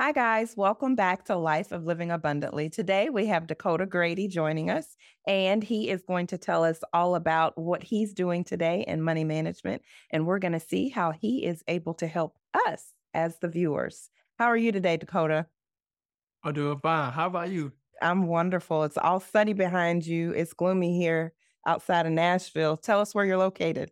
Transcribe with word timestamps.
Hi, 0.00 0.12
guys. 0.12 0.56
Welcome 0.56 0.94
back 0.94 1.26
to 1.26 1.36
Life 1.36 1.72
of 1.72 1.84
Living 1.84 2.10
Abundantly. 2.10 2.70
Today 2.70 3.10
we 3.10 3.26
have 3.26 3.46
Dakota 3.46 3.84
Grady 3.84 4.28
joining 4.28 4.70
us, 4.70 4.96
and 5.26 5.62
he 5.62 5.90
is 5.90 6.00
going 6.00 6.26
to 6.28 6.38
tell 6.38 6.64
us 6.64 6.80
all 6.94 7.16
about 7.16 7.58
what 7.58 7.82
he's 7.82 8.14
doing 8.14 8.42
today 8.42 8.82
in 8.88 9.02
money 9.02 9.24
management. 9.24 9.82
And 10.10 10.26
we're 10.26 10.38
going 10.38 10.54
to 10.54 10.58
see 10.58 10.88
how 10.88 11.10
he 11.10 11.44
is 11.44 11.62
able 11.68 11.92
to 11.96 12.06
help 12.06 12.38
us 12.66 12.94
as 13.12 13.40
the 13.40 13.48
viewers. 13.48 14.08
How 14.38 14.46
are 14.46 14.56
you 14.56 14.72
today, 14.72 14.96
Dakota? 14.96 15.44
I'm 16.42 16.54
doing 16.54 16.78
fine. 16.78 17.12
How 17.12 17.26
about 17.26 17.50
you? 17.50 17.70
I'm 18.00 18.26
wonderful. 18.26 18.84
It's 18.84 18.96
all 18.96 19.20
sunny 19.20 19.52
behind 19.52 20.06
you. 20.06 20.30
It's 20.30 20.54
gloomy 20.54 20.96
here 20.96 21.34
outside 21.66 22.06
of 22.06 22.12
Nashville. 22.12 22.78
Tell 22.78 23.02
us 23.02 23.14
where 23.14 23.26
you're 23.26 23.36
located. 23.36 23.90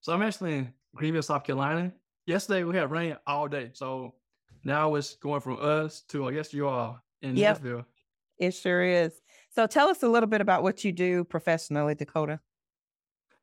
So 0.00 0.12
I'm 0.12 0.22
actually 0.22 0.54
in 0.54 0.72
Greenville, 0.92 1.22
South 1.22 1.44
Carolina. 1.44 1.92
Yesterday 2.26 2.64
we 2.64 2.76
had 2.76 2.90
rain 2.90 3.16
all 3.28 3.46
day. 3.46 3.70
So 3.74 4.14
now 4.64 4.94
it's 4.94 5.16
going 5.16 5.40
from 5.40 5.58
us 5.60 6.02
to 6.08 6.26
I 6.28 6.32
guess 6.32 6.52
you 6.52 6.66
are 6.68 7.00
in 7.22 7.36
Yep, 7.36 7.62
Nashville. 7.62 7.86
it 8.38 8.52
sure 8.52 8.82
is. 8.82 9.20
So 9.54 9.66
tell 9.66 9.88
us 9.88 10.02
a 10.02 10.08
little 10.08 10.28
bit 10.28 10.40
about 10.40 10.62
what 10.62 10.84
you 10.84 10.92
do 10.92 11.24
professionally, 11.24 11.94
Dakota. 11.94 12.40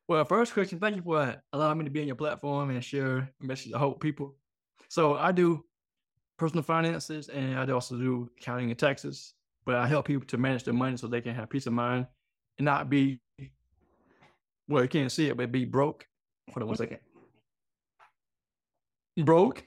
Well, 0.08 0.24
first 0.24 0.52
question, 0.52 0.78
thank 0.78 0.96
you 0.96 1.02
for 1.02 1.42
allowing 1.52 1.78
me 1.78 1.84
to 1.84 1.90
be 1.90 2.00
on 2.00 2.06
your 2.06 2.16
platform 2.16 2.70
and 2.70 2.84
share 2.84 3.18
a 3.18 3.30
message 3.40 3.72
to 3.72 3.78
hope 3.78 4.00
people. 4.00 4.34
So 4.88 5.14
I 5.14 5.32
do 5.32 5.64
personal 6.38 6.62
finances 6.64 7.28
and 7.28 7.56
I 7.58 7.66
also 7.72 7.96
do 7.96 8.28
accounting 8.38 8.70
and 8.70 8.78
taxes, 8.78 9.34
but 9.64 9.76
I 9.76 9.86
help 9.86 10.06
people 10.06 10.26
to 10.26 10.36
manage 10.36 10.64
their 10.64 10.74
money 10.74 10.96
so 10.96 11.06
they 11.06 11.20
can 11.20 11.34
have 11.34 11.48
peace 11.48 11.66
of 11.66 11.72
mind 11.72 12.06
and 12.58 12.64
not 12.64 12.90
be 12.90 13.20
well, 14.68 14.82
you 14.82 14.88
can't 14.88 15.10
see 15.10 15.28
it, 15.28 15.36
but 15.36 15.50
be 15.52 15.64
broke. 15.64 16.06
Hold 16.50 16.62
on 16.62 16.68
one 16.68 16.76
second. 16.76 16.98
Broke. 19.24 19.64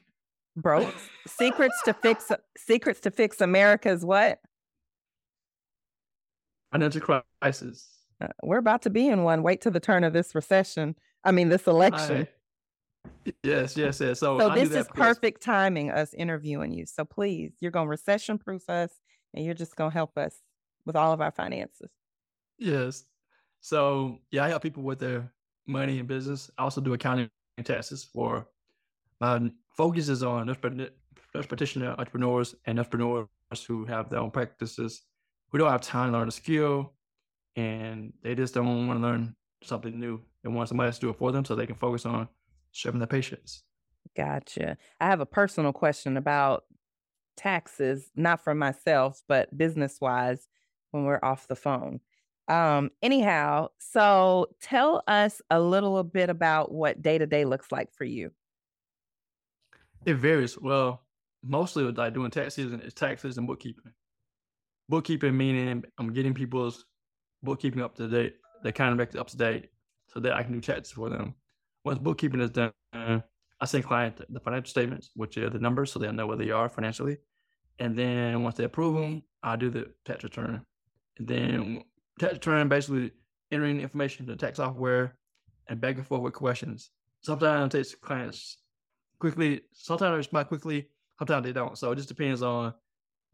Broke 0.58 0.96
secrets 1.28 1.76
to 1.84 1.94
fix 1.94 2.32
secrets 2.58 3.02
to 3.02 3.12
fix 3.12 3.42
America's 3.42 4.06
what? 4.06 4.40
Financial 6.72 7.24
crisis. 7.42 7.90
Uh, 8.22 8.28
we're 8.44 8.58
about 8.58 8.82
to 8.84 8.90
be 8.90 9.08
in 9.08 9.24
one. 9.24 9.44
Wait 9.44 9.62
till 9.62 9.72
the 9.72 9.80
turn 9.80 10.04
of 10.04 10.14
this 10.14 10.34
recession. 10.34 10.96
I 11.24 11.32
mean, 11.32 11.50
this 11.50 11.68
election. 11.68 12.28
I, 13.26 13.34
yes, 13.44 13.76
yes, 13.76 14.00
yes. 14.00 14.20
So, 14.20 14.40
So 14.40 14.50
this 14.56 14.72
is 14.72 14.88
perfect 14.88 15.42
timing, 15.42 15.92
us 15.92 16.14
interviewing 16.14 16.72
you. 16.72 16.86
So 16.86 17.04
please, 17.04 17.54
you're 17.60 17.72
gonna 17.72 17.90
recession 17.90 18.38
proof 18.38 18.70
us, 18.70 18.92
and 19.34 19.44
you're 19.46 19.54
just 19.54 19.76
gonna 19.76 19.92
help 19.92 20.18
us 20.18 20.38
with 20.86 20.96
all 20.96 21.12
of 21.12 21.20
our 21.22 21.32
finances. 21.32 21.90
yes. 22.58 23.04
So 23.60 24.20
yeah, 24.32 24.46
I 24.46 24.50
help 24.50 24.62
people 24.62 24.84
with 24.84 25.00
their 25.00 25.34
money 25.66 26.00
and 26.00 26.08
business. 26.08 26.52
I 26.58 26.64
also 26.64 26.80
do 26.80 26.94
accounting 26.94 27.30
and 27.58 27.66
taxes 27.66 28.04
for 28.04 28.48
my 29.20 29.50
focus 29.76 30.10
is 30.10 30.24
on 30.24 30.48
nurse 30.48 30.58
practitioner 31.48 31.96
entrepreneurs 31.98 32.56
and 32.66 32.80
entrepreneurs 32.80 33.28
who 33.68 33.86
have 33.86 34.10
their 34.10 34.20
own 34.20 34.32
practices 34.32 35.04
who 35.52 35.58
don't 35.58 35.72
have 35.72 35.82
time 35.82 36.12
to 36.12 36.18
learn 36.18 36.28
a 36.28 36.32
skill 36.32 36.94
and 37.56 38.14
they 38.22 38.36
just 38.36 38.54
don't 38.54 38.88
want 38.88 39.00
to 39.00 39.08
learn 39.08 39.36
something 39.64 40.00
new. 40.00 40.22
They 40.44 40.50
want 40.50 40.70
somebody 40.70 40.88
else 40.88 40.98
to 40.98 41.08
do 41.08 41.10
it 41.10 41.18
for 41.18 41.32
them 41.32 41.46
so 41.46 41.56
they 41.56 41.66
can 41.66 41.76
focus 41.76 42.06
on 42.06 42.28
serving 42.72 43.00
their 43.00 43.08
patients. 43.08 43.64
Gotcha. 44.16 44.78
I 45.00 45.08
have 45.08 45.22
a 45.22 45.26
personal 45.26 45.74
question 45.74 46.18
about 46.18 46.66
taxes, 47.38 48.12
not 48.16 48.44
for 48.44 48.54
myself, 48.54 49.22
but 49.28 49.56
business 49.58 50.00
wise 50.02 50.48
when 50.92 51.06
we're 51.06 51.20
off 51.24 51.48
the 51.48 51.56
phone. 51.56 52.00
Um, 52.48 52.92
anyhow, 53.02 53.70
so 53.80 54.48
tell 54.62 55.04
us 55.08 55.42
a 55.50 55.60
little 55.60 56.04
bit 56.04 56.30
about 56.30 56.72
what 56.72 57.02
day 57.02 57.18
to 57.18 57.26
day 57.26 57.46
looks 57.46 57.72
like 57.72 57.92
for 57.94 58.04
you. 58.06 58.32
It 60.06 60.16
varies. 60.16 60.58
Well, 60.60 61.02
mostly 61.44 61.84
what 61.84 61.98
I 61.98 62.12
do 62.12 62.26
in 62.26 62.32
tax 62.32 62.54
season 62.54 62.80
is 62.82 62.94
taxes 62.94 63.38
and 63.38 63.48
bookkeeping. 63.48 63.92
Bookkeeping 64.88 65.36
meaning 65.36 65.84
I'm 65.98 66.14
getting 66.14 66.36
people's 66.36 66.86
bookkeeping 67.42 67.82
up 67.82 67.96
to 67.96 68.08
date, 68.08 68.36
make 68.64 68.80
it 68.80 69.16
up 69.16 69.28
to 69.28 69.38
date 69.38 69.70
so 70.08 70.20
that 70.20 70.34
I 70.34 70.44
can 70.44 70.54
do 70.54 70.62
taxes 70.62 70.94
for 70.94 71.10
them. 71.10 71.34
Once 71.84 71.98
bookkeeping 71.98 72.40
is 72.40 72.52
done, 72.52 72.72
I 72.94 73.66
send 73.66 73.84
client 73.84 74.22
the 74.30 74.40
financial 74.40 74.70
statements, 74.70 75.10
which 75.16 75.38
are 75.38 75.50
the 75.50 75.60
numbers, 75.60 75.92
so 75.92 76.00
they'll 76.00 76.14
know 76.14 76.28
where 76.28 76.38
they 76.38 76.52
are 76.52 76.70
financially. 76.70 77.18
And 77.80 77.98
then 77.98 78.44
once 78.44 78.56
they 78.56 78.64
approve 78.64 78.96
them, 78.96 79.24
I 79.42 79.56
do 79.56 79.70
the 79.70 79.92
tax 80.06 80.24
return. 80.24 80.62
And 81.18 81.28
then 81.28 81.84
tax 82.20 82.34
return 82.34 82.70
basically 82.70 83.12
entering 83.52 83.82
information 83.82 84.26
into 84.26 84.36
tax 84.36 84.58
software 84.58 85.18
and 85.68 85.82
back 85.82 85.96
and 85.96 86.06
forth 86.06 86.22
with 86.22 86.34
questions. 86.34 86.92
Sometimes 87.22 87.74
it 87.74 87.78
takes 87.78 87.96
clients 87.96 88.58
quickly, 89.26 89.62
sometimes 89.74 90.12
they 90.12 90.18
respond 90.18 90.48
quickly, 90.48 90.88
sometimes 91.18 91.46
they 91.46 91.52
don't. 91.52 91.76
So 91.78 91.92
it 91.92 91.96
just 91.96 92.10
depends 92.10 92.44
on 92.44 92.76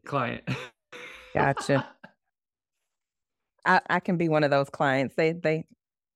client. 0.06 0.44
Gotcha. 1.34 1.85
I, 3.66 3.81
I 3.90 4.00
can 4.00 4.16
be 4.16 4.30
one 4.30 4.46
of 4.46 4.51
those 4.51 4.69
clients. 4.69 5.16
They 5.16 5.34
they 5.34 5.66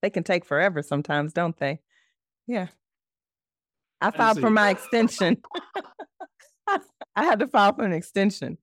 they 0.01 0.09
can 0.09 0.23
take 0.23 0.45
forever 0.45 0.81
sometimes, 0.81 1.33
don't 1.33 1.57
they? 1.57 1.81
Yeah. 2.47 2.67
I 3.99 4.07
I 4.07 4.11
filed 4.11 4.39
for 4.39 4.49
my 4.49 4.69
extension. 4.69 5.41
I 6.67 7.23
had 7.23 7.39
to 7.39 7.47
file 7.47 7.73
for 7.73 7.83
an 7.83 7.93
extension. 7.93 8.57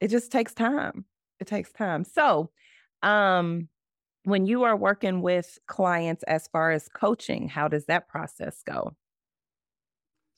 It 0.00 0.08
just 0.08 0.30
takes 0.30 0.52
time. 0.52 1.06
It 1.40 1.46
takes 1.46 1.72
time. 1.72 2.04
So, 2.04 2.50
um, 3.02 3.68
when 4.24 4.44
you 4.44 4.64
are 4.64 4.76
working 4.76 5.22
with 5.22 5.58
clients 5.66 6.22
as 6.24 6.46
far 6.48 6.72
as 6.72 6.88
coaching, 6.88 7.48
how 7.48 7.68
does 7.68 7.86
that 7.86 8.08
process 8.08 8.62
go? 8.66 8.96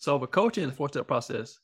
So 0.02 0.18
for 0.18 0.26
coaching 0.26 0.64
a 0.64 0.72
four-step 0.72 1.06
process. 1.06 1.60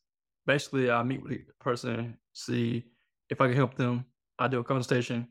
Basically, 0.47 0.93
I 0.93 1.03
meet 1.03 1.21
with 1.25 1.32
the 1.32 1.53
person, 1.59 2.16
see 2.34 2.84
if 3.31 3.41
I 3.41 3.49
can 3.49 3.56
help 3.56 3.75
them. 3.75 4.04
I 4.38 4.47
do 4.47 4.60
a 4.60 4.65
conversation 4.65 5.26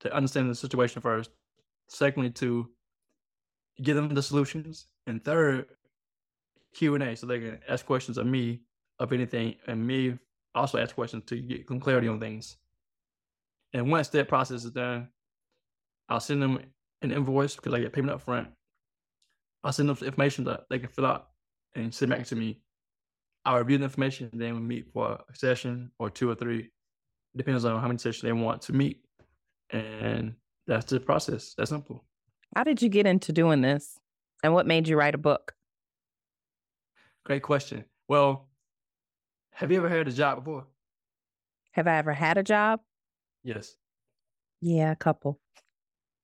to 0.00 0.10
understand 0.10 0.48
the 0.48 0.54
situation 0.54 1.02
first. 1.02 1.28
Secondly, 1.90 2.30
to 2.30 2.70
give 3.82 3.94
them 3.94 4.08
the 4.08 4.22
solutions, 4.22 4.86
and 5.06 5.22
third, 5.22 5.66
Q 6.72 6.94
and 6.94 7.04
A, 7.04 7.14
so 7.14 7.26
they 7.26 7.40
can 7.40 7.58
ask 7.68 7.84
questions 7.84 8.16
of 8.16 8.24
me 8.24 8.62
of 8.98 9.12
anything, 9.12 9.56
and 9.66 9.86
me 9.86 10.18
also 10.54 10.78
ask 10.78 10.94
questions 10.94 11.24
to 11.26 11.36
get 11.36 11.68
some 11.68 11.78
clarity 11.78 12.08
on 12.08 12.20
things. 12.20 12.56
And 13.74 13.90
once 13.90 14.08
that 14.08 14.28
process 14.28 14.64
is 14.64 14.70
done, 14.70 15.08
I'll 16.08 16.20
send 16.20 16.40
them 16.40 16.58
an 17.02 17.12
invoice 17.12 17.54
because 17.54 17.74
I 17.74 17.80
get 17.80 17.92
payment 17.92 18.14
up 18.14 18.22
front. 18.22 18.48
I'll 19.62 19.72
send 19.72 19.90
them 19.90 19.98
information 20.00 20.44
that 20.44 20.64
they 20.70 20.78
can 20.78 20.88
fill 20.88 21.04
out 21.04 21.33
and 21.74 21.94
send 21.94 22.10
back 22.10 22.26
to 22.26 22.36
me. 22.36 22.60
I'll 23.44 23.58
review 23.58 23.78
the 23.78 23.84
information, 23.84 24.30
and 24.32 24.40
then 24.40 24.54
we 24.54 24.60
meet 24.60 24.92
for 24.92 25.12
a 25.12 25.36
session 25.36 25.90
or 25.98 26.08
two 26.08 26.30
or 26.30 26.34
three. 26.34 26.70
Depends 27.36 27.64
on 27.64 27.80
how 27.80 27.86
many 27.86 27.98
sessions 27.98 28.22
they 28.22 28.32
want 28.32 28.62
to 28.62 28.72
meet. 28.72 29.00
And 29.70 30.34
that's 30.66 30.86
the 30.86 31.00
process. 31.00 31.54
That's 31.56 31.70
simple. 31.70 32.04
How 32.56 32.64
did 32.64 32.80
you 32.80 32.88
get 32.88 33.06
into 33.06 33.32
doing 33.32 33.60
this? 33.60 33.98
And 34.42 34.54
what 34.54 34.66
made 34.66 34.88
you 34.88 34.96
write 34.96 35.14
a 35.14 35.18
book? 35.18 35.52
Great 37.24 37.42
question. 37.42 37.84
Well, 38.08 38.48
have 39.52 39.70
you 39.70 39.78
ever 39.78 39.88
had 39.88 40.08
a 40.08 40.12
job 40.12 40.44
before? 40.44 40.66
Have 41.72 41.86
I 41.88 41.96
ever 41.96 42.12
had 42.12 42.38
a 42.38 42.42
job? 42.42 42.80
Yes. 43.42 43.74
Yeah, 44.60 44.92
a 44.92 44.96
couple. 44.96 45.40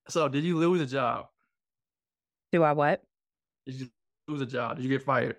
So 0.08 0.28
did 0.28 0.44
you 0.44 0.56
lose 0.56 0.80
a 0.80 0.86
job? 0.86 1.26
Do 2.52 2.62
I 2.62 2.72
what? 2.72 3.02
Did 3.66 3.74
you 3.76 3.88
lose 4.30 4.40
a 4.40 4.46
job? 4.46 4.76
Did 4.76 4.84
you 4.84 4.88
get 4.88 5.02
fired? 5.02 5.36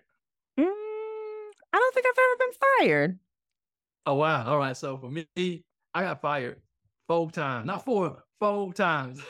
Mm, 0.60 0.66
I 0.66 1.78
don't 1.78 1.94
think 1.94 2.06
I've 2.06 2.20
ever 2.20 2.38
been 2.40 2.54
fired. 2.80 3.20
Oh 4.06 4.16
wow. 4.16 4.46
All 4.48 4.58
right. 4.58 4.76
So 4.76 4.98
for 4.98 5.10
me, 5.10 5.26
I 5.94 6.04
got 6.04 6.22
fired 6.22 6.62
four 7.08 7.32
times. 7.32 7.68
Not 7.68 7.86
four, 7.86 8.24
four 8.40 8.74
times. 8.74 9.22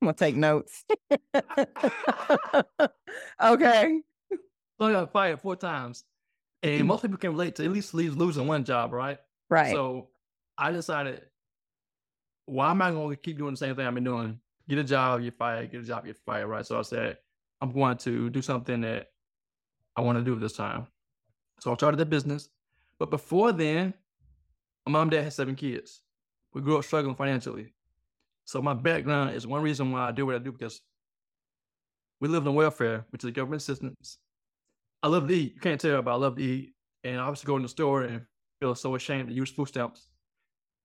I'm 0.00 0.06
gonna 0.06 0.14
take 0.14 0.36
notes. 0.36 0.84
okay. 3.42 4.00
So 4.78 4.86
I 4.86 4.92
got 4.92 5.12
fired 5.12 5.40
four 5.40 5.56
times. 5.56 6.04
And 6.62 6.86
most 6.86 7.02
people 7.02 7.18
can 7.18 7.30
relate 7.30 7.56
to 7.56 7.64
at 7.64 7.70
least 7.70 7.92
losing 7.94 8.46
one 8.46 8.64
job, 8.64 8.92
right? 8.92 9.18
Right. 9.50 9.72
So 9.72 10.08
I 10.56 10.72
decided, 10.72 11.22
why 12.46 12.70
am 12.70 12.80
I 12.80 12.90
going 12.90 13.10
to 13.10 13.16
keep 13.16 13.36
doing 13.36 13.52
the 13.52 13.58
same 13.58 13.76
thing 13.76 13.86
I've 13.86 13.94
been 13.94 14.04
doing? 14.04 14.40
Get 14.68 14.78
a 14.78 14.84
job, 14.84 15.22
get 15.22 15.36
fired. 15.36 15.70
Get 15.70 15.82
a 15.82 15.84
job, 15.84 16.06
get 16.06 16.16
fired. 16.24 16.46
Right. 16.46 16.66
So 16.66 16.78
I 16.78 16.82
said, 16.82 17.18
I'm 17.64 17.72
going 17.72 17.96
to 17.96 18.28
do 18.28 18.42
something 18.42 18.82
that 18.82 19.10
I 19.96 20.02
want 20.02 20.18
to 20.18 20.24
do 20.24 20.38
this 20.38 20.52
time. 20.52 20.86
So 21.60 21.72
I 21.72 21.74
started 21.74 21.96
the 21.96 22.04
business. 22.04 22.50
But 22.98 23.08
before 23.08 23.52
then, 23.52 23.94
my 24.84 24.92
mom 24.92 25.02
and 25.02 25.10
dad 25.12 25.22
had 25.22 25.32
seven 25.32 25.54
kids. 25.54 26.02
We 26.52 26.60
grew 26.60 26.76
up 26.76 26.84
struggling 26.84 27.14
financially. 27.14 27.72
So 28.44 28.60
my 28.60 28.74
background 28.74 29.34
is 29.34 29.46
one 29.46 29.62
reason 29.62 29.92
why 29.92 30.06
I 30.06 30.12
do 30.12 30.26
what 30.26 30.34
I 30.34 30.38
do 30.38 30.52
because 30.52 30.82
we 32.20 32.28
lived 32.28 32.46
on 32.46 32.54
welfare, 32.54 33.06
which 33.08 33.24
is 33.24 33.30
government 33.30 33.62
assistance. 33.62 34.18
I 35.02 35.08
love 35.08 35.26
to 35.26 35.34
eat. 35.34 35.54
You 35.54 35.60
can't 35.60 35.80
tell, 35.80 36.02
but 36.02 36.12
I 36.12 36.16
love 36.16 36.36
to 36.36 36.42
eat. 36.42 36.74
And 37.02 37.18
I 37.18 37.30
was 37.30 37.42
going 37.42 37.62
to 37.62 37.64
the 37.64 37.70
store 37.70 38.02
and 38.02 38.26
feel 38.60 38.74
so 38.74 38.94
ashamed 38.94 39.28
to 39.28 39.34
use 39.34 39.50
food 39.50 39.68
stamps. 39.68 40.10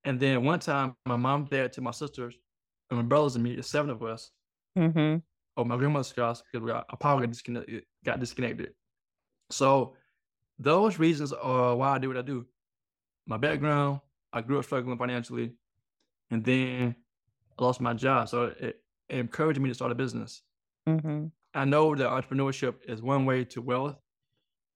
And 0.06 0.18
then 0.18 0.46
one 0.46 0.60
time, 0.60 0.96
my 1.06 1.18
mom, 1.18 1.44
dad, 1.44 1.74
to 1.74 1.82
my 1.82 1.92
sisters, 1.92 2.36
and 2.90 3.00
my 3.00 3.06
brothers 3.06 3.36
and 3.36 3.44
me, 3.44 3.58
the 3.58 3.64
seven 3.64 3.90
of 3.90 4.02
us, 4.02 4.32
mm-hmm. 4.78 5.18
Or 5.60 5.66
my 5.66 5.76
grandmother's 5.76 6.14
house, 6.16 6.42
because 6.42 6.64
we 6.64 6.72
got, 6.72 6.86
our 6.90 6.98
power 6.98 7.20
got 7.20 7.32
disconnected, 7.32 7.84
got 8.06 8.20
disconnected. 8.20 8.74
So 9.50 9.96
those 10.58 10.98
reasons 10.98 11.34
are 11.34 11.76
why 11.76 11.96
I 11.96 11.98
do 11.98 12.08
what 12.08 12.18
I 12.18 12.22
do. 12.22 12.46
My 13.28 13.36
background, 13.36 14.00
I 14.32 14.42
grew 14.42 14.58
up 14.58 14.66
struggling 14.66 14.98
financially, 14.98 15.52
and 16.32 16.44
then 16.46 16.96
I 17.60 17.64
lost 17.64 17.82
my 17.82 17.94
job. 17.94 18.30
So 18.30 18.46
it, 18.46 18.82
it 19.10 19.18
encouraged 19.18 19.60
me 19.60 19.68
to 19.68 19.76
start 19.76 19.92
a 19.92 19.96
business. 19.96 20.44
Mm-hmm. 20.88 21.26
I 21.54 21.66
know 21.66 21.94
that 21.94 22.10
entrepreneurship 22.10 22.76
is 22.88 23.02
one 23.02 23.26
way 23.26 23.44
to 23.46 23.62
wealth 23.62 23.98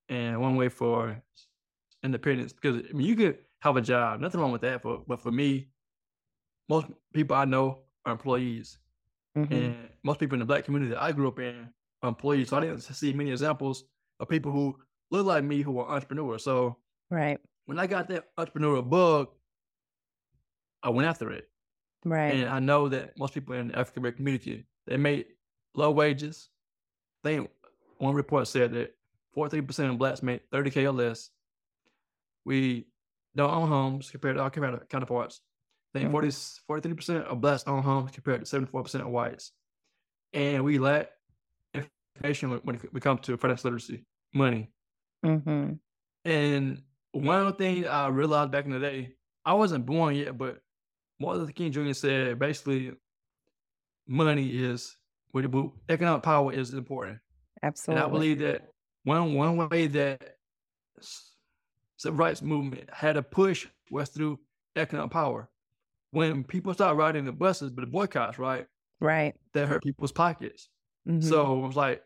and 0.10 0.42
one 0.42 0.58
way 0.58 0.68
for 0.68 1.22
independence 2.04 2.52
because 2.52 2.84
I 2.90 2.94
mean, 2.94 3.08
you 3.08 3.16
could 3.16 3.38
have 3.62 3.78
a 3.78 3.82
job, 3.82 4.20
nothing 4.20 4.42
wrong 4.42 4.52
with 4.52 4.62
that. 4.62 4.82
For, 4.82 5.02
but 5.08 5.22
for 5.22 5.32
me, 5.32 5.70
most 6.68 6.88
people 7.14 7.38
I 7.38 7.46
know 7.46 7.84
are 8.06 8.12
employees. 8.12 8.80
Mm-hmm. 9.38 9.54
And 9.54 9.90
most 10.04 10.20
people 10.20 10.36
in 10.36 10.40
the 10.40 10.46
black 10.46 10.66
community 10.66 10.92
that 10.92 11.02
I 11.02 11.12
grew 11.12 11.28
up 11.28 11.40
in 11.40 11.70
are 12.02 12.10
employees. 12.10 12.50
So 12.50 12.58
I 12.58 12.62
didn't 12.62 12.82
see 12.82 13.14
many 13.14 13.32
examples 13.32 13.84
of 14.20 14.30
people 14.30 14.52
who 14.52 14.78
look 15.12 15.26
like 15.26 15.44
me 15.44 15.62
who 15.62 15.80
are 15.80 15.90
entrepreneurs. 15.90 16.44
So 16.44 16.78
Right. 17.10 17.40
when 17.66 17.80
I 17.80 17.88
got 17.88 18.08
that 18.10 18.26
entrepreneurial 18.38 18.88
bug, 18.88 19.30
I 20.84 20.90
went 20.90 21.08
after 21.08 21.32
it. 21.32 21.50
Right. 22.06 22.34
And 22.36 22.50
I 22.50 22.60
know 22.60 22.90
that 22.90 23.18
most 23.18 23.34
people 23.34 23.56
in 23.56 23.70
the 23.70 23.80
African 23.80 24.02
American 24.02 24.18
community, 24.18 24.66
they 24.86 24.98
make 24.98 25.28
low 25.74 25.92
wages. 25.92 26.50
They 27.24 27.48
one 27.98 28.14
report 28.14 28.48
said 28.48 28.74
that 28.74 28.96
43% 29.36 29.90
of 29.92 29.98
blacks 29.98 30.22
make 30.22 30.50
30K 30.52 30.84
or 30.86 30.92
less. 30.92 31.30
We 32.46 32.88
don't 33.36 33.50
own 33.50 33.70
homes 33.70 34.12
compared 34.12 34.36
to 34.36 34.44
our 34.44 34.50
counter- 34.52 34.86
counterparts. 34.90 35.42
Think 35.94 36.10
Mhm. 36.10 36.12
40, 36.12 36.32
43% 36.68 37.26
of 37.26 37.40
blacks 37.40 37.64
own 37.68 37.84
homes 37.84 38.12
compared 38.12 38.40
to 38.42 38.46
74% 38.46 39.02
of 39.04 39.10
whites. 39.10 39.52
And 40.34 40.64
we 40.66 40.80
lack 40.80 41.12
information 42.16 42.50
when- 42.64 42.76
it 42.76 43.02
comes 43.02 43.22
to 43.22 43.38
financial 43.38 43.70
literacy, 43.70 44.06
money. 44.34 44.72
Mm-hmm. 45.24 45.74
And 46.26 46.84
one 47.12 47.42
of 47.42 47.46
the 47.46 47.54
things 47.54 47.86
I 47.86 48.08
realized 48.08 48.52
back 48.52 48.66
in 48.66 48.72
the 48.72 48.80
day, 48.80 49.16
I 49.46 49.54
wasn't 49.54 49.86
born 49.86 50.16
yet, 50.16 50.38
but 50.38 50.62
Martin 51.20 51.42
Luther 51.42 51.54
King 51.54 51.72
Jr. 51.72 51.94
said 51.94 52.40
basically 52.40 52.94
money 54.08 54.50
is 54.50 54.98
it- 55.36 55.72
economic 55.90 56.24
power 56.24 56.52
is 56.52 56.74
important. 56.74 57.20
Absolutely. 57.62 58.02
And 58.04 58.10
I 58.10 58.12
believe 58.12 58.40
that 58.40 58.72
one 59.04 59.34
one 59.36 59.70
way 59.70 59.88
that 59.88 60.38
civil 61.98 62.18
rights 62.18 62.42
movement 62.42 62.90
had 62.92 63.16
a 63.18 63.24
push 63.24 63.68
was 63.92 64.10
through 64.10 64.40
economic 64.76 65.12
power. 65.12 65.50
When 66.14 66.44
people 66.44 66.74
started 66.76 66.96
riding 66.96 67.26
the 67.26 67.32
buses, 67.32 67.72
but 67.72 67.82
the 67.82 67.88
boycotts, 67.88 68.38
right, 68.38 68.68
Right. 69.02 69.34
that 69.54 69.68
hurt 69.68 69.84
people's 69.84 70.12
pockets. 70.12 70.70
Mhm. 71.10 71.24
So 71.24 71.58
it 71.58 71.68
was 71.68 71.76
like, 71.76 72.04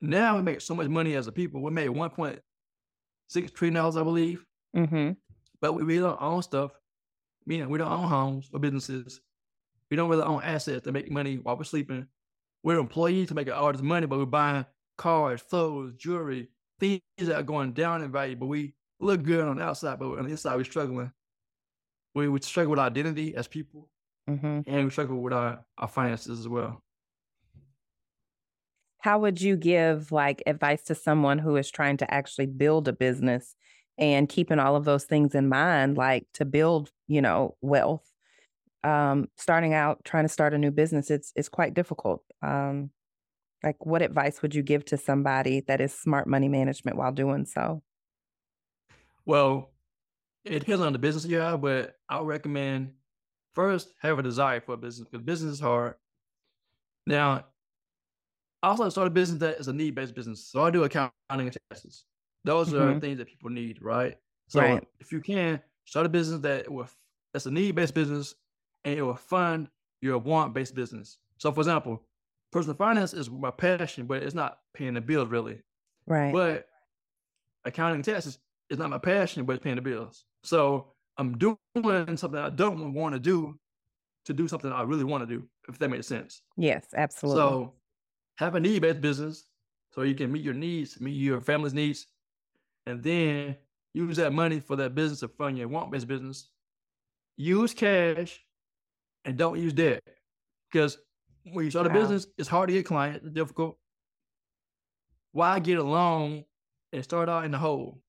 now 0.00 0.36
we 0.36 0.42
make 0.42 0.62
so 0.62 0.74
much 0.74 0.88
money 0.88 1.14
as 1.14 1.26
a 1.26 1.32
people. 1.32 1.60
We 1.62 1.70
made 1.70 1.90
one 1.90 2.08
point 2.10 2.40
six 3.28 3.52
trillion 3.52 3.74
dollars, 3.74 3.96
I 3.98 4.02
believe, 4.04 4.44
Mm-hmm. 4.74 5.12
but 5.60 5.74
we 5.74 5.82
really 5.82 6.00
don't 6.00 6.20
own 6.22 6.42
stuff. 6.42 6.72
Meaning 7.44 7.68
we 7.68 7.76
don't 7.78 7.92
own 7.92 8.08
homes 8.08 8.48
or 8.54 8.58
businesses. 8.58 9.20
We 9.90 9.96
don't 9.98 10.08
really 10.08 10.22
own 10.22 10.42
assets 10.42 10.84
to 10.84 10.92
make 10.92 11.10
money 11.10 11.36
while 11.36 11.56
we're 11.58 11.64
sleeping. 11.64 12.06
We're 12.62 12.78
employees 12.78 13.28
to 13.28 13.34
make 13.34 13.50
all 13.50 13.70
this 13.72 13.82
money, 13.82 14.06
but 14.06 14.18
we're 14.18 14.24
buying 14.24 14.64
cars, 14.96 15.42
clothes, 15.42 15.92
jewelry, 15.94 16.48
things 16.80 17.02
that 17.18 17.34
are 17.36 17.42
going 17.42 17.72
down 17.74 18.00
in 18.02 18.10
value. 18.12 18.36
But 18.36 18.46
we 18.46 18.74
look 18.98 19.22
good 19.24 19.44
on 19.46 19.56
the 19.58 19.62
outside, 19.64 19.98
but 19.98 20.06
on 20.18 20.24
the 20.24 20.30
inside 20.30 20.56
we're 20.56 20.64
struggling. 20.64 21.12
We 22.14 22.28
we 22.28 22.40
struggle 22.40 22.70
with 22.72 22.80
identity 22.80 23.34
as 23.34 23.48
people, 23.48 23.88
Mm-hmm. 24.28 24.60
and 24.66 24.84
we 24.84 24.90
struggle 24.90 25.20
with 25.20 25.32
our, 25.32 25.64
our 25.78 25.88
finances 25.88 26.38
as 26.38 26.48
well. 26.48 26.82
How 28.98 29.18
would 29.18 29.40
you 29.40 29.56
give 29.56 30.12
like 30.12 30.42
advice 30.46 30.84
to 30.84 30.94
someone 30.94 31.38
who 31.40 31.56
is 31.56 31.70
trying 31.70 31.96
to 31.96 32.14
actually 32.14 32.46
build 32.46 32.86
a 32.86 32.92
business 32.92 33.56
and 33.98 34.28
keeping 34.28 34.60
all 34.60 34.76
of 34.76 34.84
those 34.84 35.04
things 35.04 35.34
in 35.34 35.48
mind, 35.48 35.96
like 35.96 36.26
to 36.34 36.44
build, 36.44 36.90
you 37.08 37.20
know, 37.20 37.56
wealth? 37.60 38.08
Um, 38.84 39.28
starting 39.36 39.74
out 39.74 40.04
trying 40.04 40.24
to 40.24 40.28
start 40.28 40.54
a 40.54 40.58
new 40.58 40.70
business, 40.70 41.10
it's 41.10 41.32
it's 41.34 41.48
quite 41.48 41.74
difficult. 41.74 42.22
Um, 42.42 42.90
like 43.64 43.84
what 43.84 44.02
advice 44.02 44.40
would 44.42 44.54
you 44.54 44.62
give 44.62 44.84
to 44.86 44.96
somebody 44.96 45.60
that 45.62 45.80
is 45.80 45.92
smart 45.92 46.28
money 46.28 46.48
management 46.48 46.96
while 46.96 47.12
doing 47.12 47.44
so? 47.44 47.82
Well, 49.24 49.71
it 50.44 50.60
depends 50.60 50.82
on 50.82 50.92
the 50.92 50.98
business 50.98 51.26
you 51.26 51.38
have, 51.38 51.60
but 51.60 51.98
I 52.08 52.20
would 52.20 52.26
recommend 52.28 52.94
first 53.54 53.94
have 54.00 54.18
a 54.18 54.22
desire 54.22 54.60
for 54.60 54.74
a 54.74 54.76
business 54.76 55.08
because 55.08 55.24
business 55.24 55.54
is 55.54 55.60
hard. 55.60 55.96
Now, 57.06 57.46
I 58.62 58.68
also 58.68 58.88
start 58.88 59.08
a 59.08 59.10
business 59.10 59.40
that 59.40 59.58
is 59.58 59.68
a 59.68 59.72
need 59.72 59.94
based 59.94 60.14
business. 60.14 60.44
So 60.46 60.62
I 60.62 60.70
do 60.70 60.84
accounting 60.84 61.12
and 61.30 61.56
taxes. 61.70 62.04
Those 62.44 62.72
are 62.74 62.94
Mhm. 62.94 63.00
things 63.00 63.18
that 63.18 63.28
people 63.28 63.50
need, 63.50 63.82
right? 63.82 64.18
So 64.48 64.60
Right. 64.60 64.88
if 65.00 65.12
you 65.12 65.20
can 65.20 65.62
start 65.84 66.06
a 66.06 66.08
business 66.08 66.40
that 66.42 66.70
will 66.70 66.88
that's 67.32 67.46
a 67.46 67.50
need 67.50 67.74
based 67.74 67.94
business 67.94 68.34
and 68.84 68.98
it 68.98 69.02
will 69.02 69.16
fund 69.16 69.68
your 70.00 70.18
want 70.18 70.54
based 70.54 70.74
business. 70.74 71.18
So 71.38 71.50
for 71.52 71.60
example, 71.60 72.06
personal 72.52 72.76
finance 72.76 73.14
is 73.14 73.30
my 73.30 73.50
passion, 73.50 74.06
but 74.06 74.22
it's 74.22 74.34
not 74.34 74.60
paying 74.74 74.94
the 74.94 75.00
bills 75.00 75.28
really. 75.28 75.62
Right. 76.06 76.32
But 76.32 76.68
accounting 77.64 77.96
and 77.96 78.04
taxes 78.04 78.38
is 78.72 78.78
not 78.78 78.90
my 78.90 78.98
passion, 78.98 79.44
but 79.44 79.54
it's 79.54 79.62
paying 79.62 79.76
the 79.76 79.82
bills. 79.82 80.24
So 80.42 80.92
I'm 81.18 81.36
doing 81.38 81.56
something 82.16 82.38
I 82.38 82.50
don't 82.50 82.94
want 82.94 83.14
to 83.14 83.20
do 83.20 83.58
to 84.24 84.32
do 84.32 84.48
something 84.48 84.72
I 84.72 84.82
really 84.82 85.04
want 85.04 85.28
to 85.28 85.36
do, 85.36 85.44
if 85.68 85.78
that 85.78 85.88
makes 85.88 86.06
sense. 86.06 86.42
yes, 86.56 86.86
absolutely. 86.96 87.40
So 87.40 87.74
have 88.36 88.54
a 88.54 88.60
need-based 88.60 89.00
business 89.00 89.46
so 89.90 90.02
you 90.02 90.14
can 90.14 90.32
meet 90.32 90.42
your 90.42 90.54
needs, 90.54 91.00
meet 91.00 91.12
your 91.12 91.40
family's 91.40 91.74
needs, 91.74 92.06
and 92.86 93.02
then 93.02 93.56
use 93.94 94.16
that 94.16 94.32
money 94.32 94.58
for 94.58 94.76
that 94.76 94.94
business 94.94 95.20
to 95.20 95.28
fund 95.28 95.58
your 95.58 95.68
want-based 95.68 96.08
business. 96.08 96.48
Use 97.36 97.74
cash 97.74 98.40
and 99.24 99.36
don't 99.36 99.60
use 99.60 99.72
debt. 99.72 100.02
Because 100.70 100.98
when 101.52 101.64
you 101.64 101.70
start 101.70 101.86
a 101.86 101.90
business, 101.90 102.26
it's 102.38 102.48
hard 102.48 102.68
to 102.68 102.74
get 102.74 102.86
clients, 102.86 103.26
it's 103.26 103.34
difficult. 103.34 103.76
Why 105.32 105.58
get 105.58 105.78
a 105.78 105.82
loan 105.82 106.44
and 106.92 107.04
start 107.04 107.28
out 107.28 107.44
in 107.44 107.50
the 107.50 107.58
hole? 107.58 108.00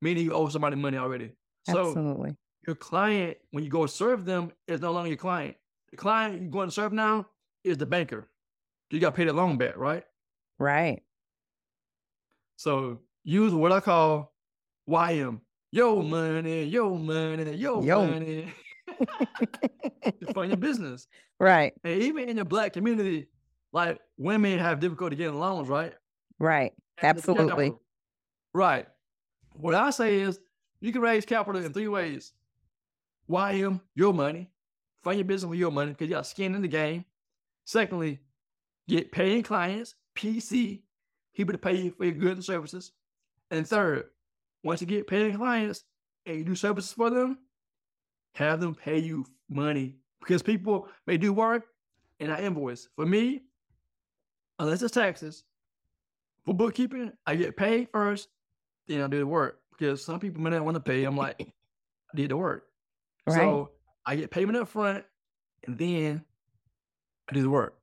Meaning 0.00 0.24
you 0.24 0.32
owe 0.32 0.48
somebody 0.48 0.76
money 0.76 0.96
already. 0.96 1.32
So 1.64 1.88
absolutely. 1.88 2.36
your 2.66 2.76
client, 2.76 3.36
when 3.50 3.64
you 3.64 3.70
go 3.70 3.86
serve 3.86 4.24
them, 4.24 4.52
is 4.66 4.80
no 4.80 4.92
longer 4.92 5.08
your 5.08 5.16
client. 5.16 5.56
The 5.90 5.96
client 5.96 6.40
you're 6.40 6.50
going 6.50 6.68
to 6.68 6.74
serve 6.74 6.92
now 6.92 7.26
is 7.64 7.78
the 7.78 7.86
banker. 7.86 8.28
You 8.90 9.00
got 9.00 9.14
paid 9.14 9.28
a 9.28 9.32
loan 9.32 9.58
back, 9.58 9.76
right? 9.76 10.04
Right. 10.58 11.02
So 12.56 13.00
use 13.24 13.52
what 13.52 13.72
I 13.72 13.80
call 13.80 14.32
YM. 14.88 15.40
Yo 15.70 16.00
money, 16.00 16.64
yo 16.64 16.94
money, 16.94 17.52
yo, 17.54 17.82
Yo. 17.82 18.06
money 18.06 18.52
to 18.88 20.32
fund 20.32 20.48
your 20.48 20.56
business. 20.56 21.06
right. 21.38 21.74
And 21.84 22.02
even 22.02 22.28
in 22.28 22.36
the 22.36 22.44
black 22.44 22.72
community, 22.72 23.26
like 23.72 24.00
women 24.16 24.58
have 24.58 24.80
difficulty 24.80 25.16
getting 25.16 25.38
loans, 25.38 25.68
right? 25.68 25.92
Right. 26.38 26.72
And 26.98 27.16
Absolutely. 27.16 27.72
Right. 28.54 28.86
What 29.60 29.74
I 29.74 29.90
say 29.90 30.20
is 30.20 30.38
you 30.80 30.92
can 30.92 31.02
raise 31.02 31.24
capital 31.24 31.64
in 31.64 31.72
three 31.72 31.88
ways. 31.88 32.32
YM, 33.28 33.80
your 33.94 34.14
money. 34.14 34.50
Fund 35.02 35.18
your 35.18 35.24
business 35.24 35.48
with 35.48 35.58
your 35.58 35.72
money 35.72 35.92
because 35.92 36.08
you 36.08 36.14
got 36.14 36.26
skin 36.26 36.54
in 36.54 36.62
the 36.62 36.68
game. 36.68 37.04
Secondly, 37.64 38.20
get 38.88 39.10
paying 39.12 39.42
clients, 39.42 39.94
PC, 40.16 40.82
people 41.34 41.52
to 41.52 41.58
pay 41.58 41.76
you 41.76 41.90
for 41.90 42.04
your 42.04 42.14
goods 42.14 42.34
and 42.34 42.44
services. 42.44 42.92
And 43.50 43.66
third, 43.66 44.04
once 44.62 44.80
you 44.80 44.86
get 44.86 45.06
paying 45.06 45.36
clients 45.36 45.84
and 46.24 46.38
you 46.38 46.44
do 46.44 46.54
services 46.54 46.92
for 46.92 47.10
them, 47.10 47.38
have 48.34 48.60
them 48.60 48.74
pay 48.74 48.98
you 48.98 49.26
money 49.48 49.96
because 50.20 50.42
people 50.42 50.88
may 51.06 51.16
do 51.16 51.32
work 51.32 51.64
and 52.20 52.32
I 52.32 52.42
invoice. 52.42 52.88
For 52.94 53.06
me, 53.06 53.42
unless 54.58 54.82
it's 54.82 54.94
taxes, 54.94 55.44
for 56.44 56.54
bookkeeping, 56.54 57.12
I 57.26 57.34
get 57.34 57.56
paid 57.56 57.88
first, 57.92 58.28
then 58.88 59.02
I 59.02 59.06
do 59.06 59.18
the 59.18 59.26
work 59.26 59.60
because 59.76 60.04
some 60.04 60.18
people 60.18 60.42
may 60.42 60.50
not 60.50 60.64
want 60.64 60.74
to 60.74 60.80
pay. 60.80 61.04
I'm 61.04 61.16
like, 61.16 61.36
I 62.12 62.16
did 62.16 62.30
the 62.30 62.36
work. 62.36 62.64
Right. 63.26 63.36
So 63.36 63.70
I 64.06 64.16
get 64.16 64.30
payment 64.30 64.58
up 64.58 64.68
front 64.68 65.04
and 65.66 65.78
then 65.78 66.24
I 67.28 67.34
do 67.34 67.42
the 67.42 67.50
work. 67.50 67.78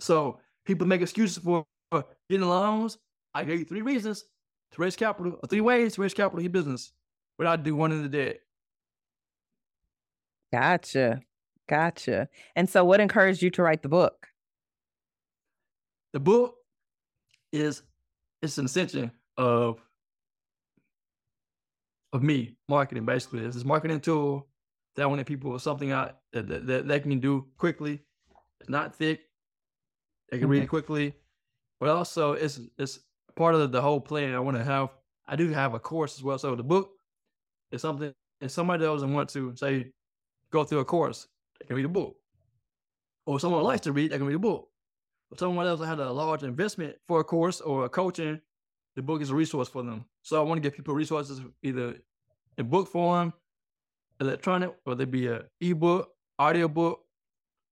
So 0.00 0.40
people 0.64 0.86
make 0.86 1.00
excuses 1.00 1.38
for 1.42 1.64
getting 2.28 2.46
loans. 2.46 2.98
I 3.34 3.44
gave 3.44 3.60
you 3.60 3.64
three 3.64 3.82
reasons 3.82 4.24
to 4.72 4.82
raise 4.82 4.96
capital, 4.96 5.38
or 5.42 5.48
three 5.48 5.60
ways 5.60 5.94
to 5.94 6.02
raise 6.02 6.14
capital 6.14 6.38
in 6.38 6.44
your 6.44 6.52
business 6.52 6.92
without 7.38 7.62
do 7.62 7.74
one 7.74 7.92
in 7.92 8.02
the 8.02 8.08
dead. 8.08 8.38
Gotcha. 10.52 11.20
Gotcha. 11.68 12.28
And 12.56 12.68
so 12.68 12.84
what 12.84 13.00
encouraged 13.00 13.42
you 13.42 13.50
to 13.50 13.62
write 13.62 13.82
the 13.82 13.88
book? 13.88 14.26
The 16.12 16.20
book 16.20 16.56
is 17.52 17.82
it's 18.42 18.58
an 18.58 18.64
extension 18.64 19.10
of 19.36 19.80
of 22.12 22.22
me 22.22 22.56
marketing 22.68 23.04
basically. 23.04 23.44
It's 23.44 23.54
this 23.54 23.64
marketing 23.64 24.00
tool 24.00 24.48
that 24.96 25.02
I 25.02 25.06
wanted 25.06 25.26
people 25.26 25.52
with 25.52 25.62
something 25.62 25.92
out 25.92 26.18
that, 26.32 26.48
that, 26.48 26.66
that 26.66 26.88
they 26.88 27.00
can 27.00 27.20
do 27.20 27.46
quickly. 27.56 28.00
It's 28.60 28.70
not 28.70 28.94
thick. 28.94 29.20
They 30.30 30.38
can 30.38 30.48
read 30.48 30.62
it 30.62 30.68
quickly. 30.68 31.14
But 31.80 31.90
also 31.90 32.32
it's 32.32 32.60
it's 32.76 33.00
part 33.36 33.54
of 33.54 33.72
the 33.72 33.80
whole 33.80 34.00
plan. 34.00 34.34
I 34.34 34.40
want 34.40 34.56
to 34.56 34.64
have 34.64 34.90
I 35.26 35.36
do 35.36 35.50
have 35.50 35.74
a 35.74 35.78
course 35.78 36.16
as 36.16 36.22
well. 36.22 36.38
So 36.38 36.54
the 36.54 36.62
book 36.62 36.90
is 37.70 37.82
something 37.82 38.12
if 38.40 38.50
somebody 38.50 38.84
doesn't 38.84 39.12
want 39.12 39.28
to 39.30 39.54
say 39.56 39.92
go 40.50 40.64
through 40.64 40.80
a 40.80 40.84
course, 40.84 41.28
they 41.60 41.66
can 41.66 41.76
read 41.76 41.84
a 41.84 41.88
book. 41.88 42.16
Or 43.26 43.38
someone 43.38 43.62
likes 43.62 43.82
to 43.82 43.92
read, 43.92 44.10
they 44.10 44.16
can 44.16 44.26
read 44.26 44.36
a 44.36 44.38
book. 44.38 44.68
If 45.30 45.38
someone 45.38 45.66
else 45.66 45.84
had 45.84 46.00
a 46.00 46.10
large 46.10 46.42
investment 46.42 46.96
for 47.06 47.20
a 47.20 47.24
course 47.24 47.60
or 47.60 47.84
a 47.84 47.88
coaching, 47.88 48.40
the 48.98 49.02
book 49.02 49.22
is 49.22 49.30
a 49.30 49.34
resource 49.34 49.68
for 49.68 49.84
them. 49.84 50.04
So 50.22 50.40
I 50.40 50.44
want 50.44 50.58
to 50.58 50.60
give 50.60 50.74
people 50.74 50.92
resources 50.92 51.40
either 51.62 51.94
in 52.58 52.68
book 52.68 52.88
form, 52.88 53.32
electronic, 54.20 54.74
whether 54.82 55.04
it 55.04 55.10
be 55.12 55.28
an 55.28 55.42
ebook, 55.60 56.08
audiobook, 56.42 57.04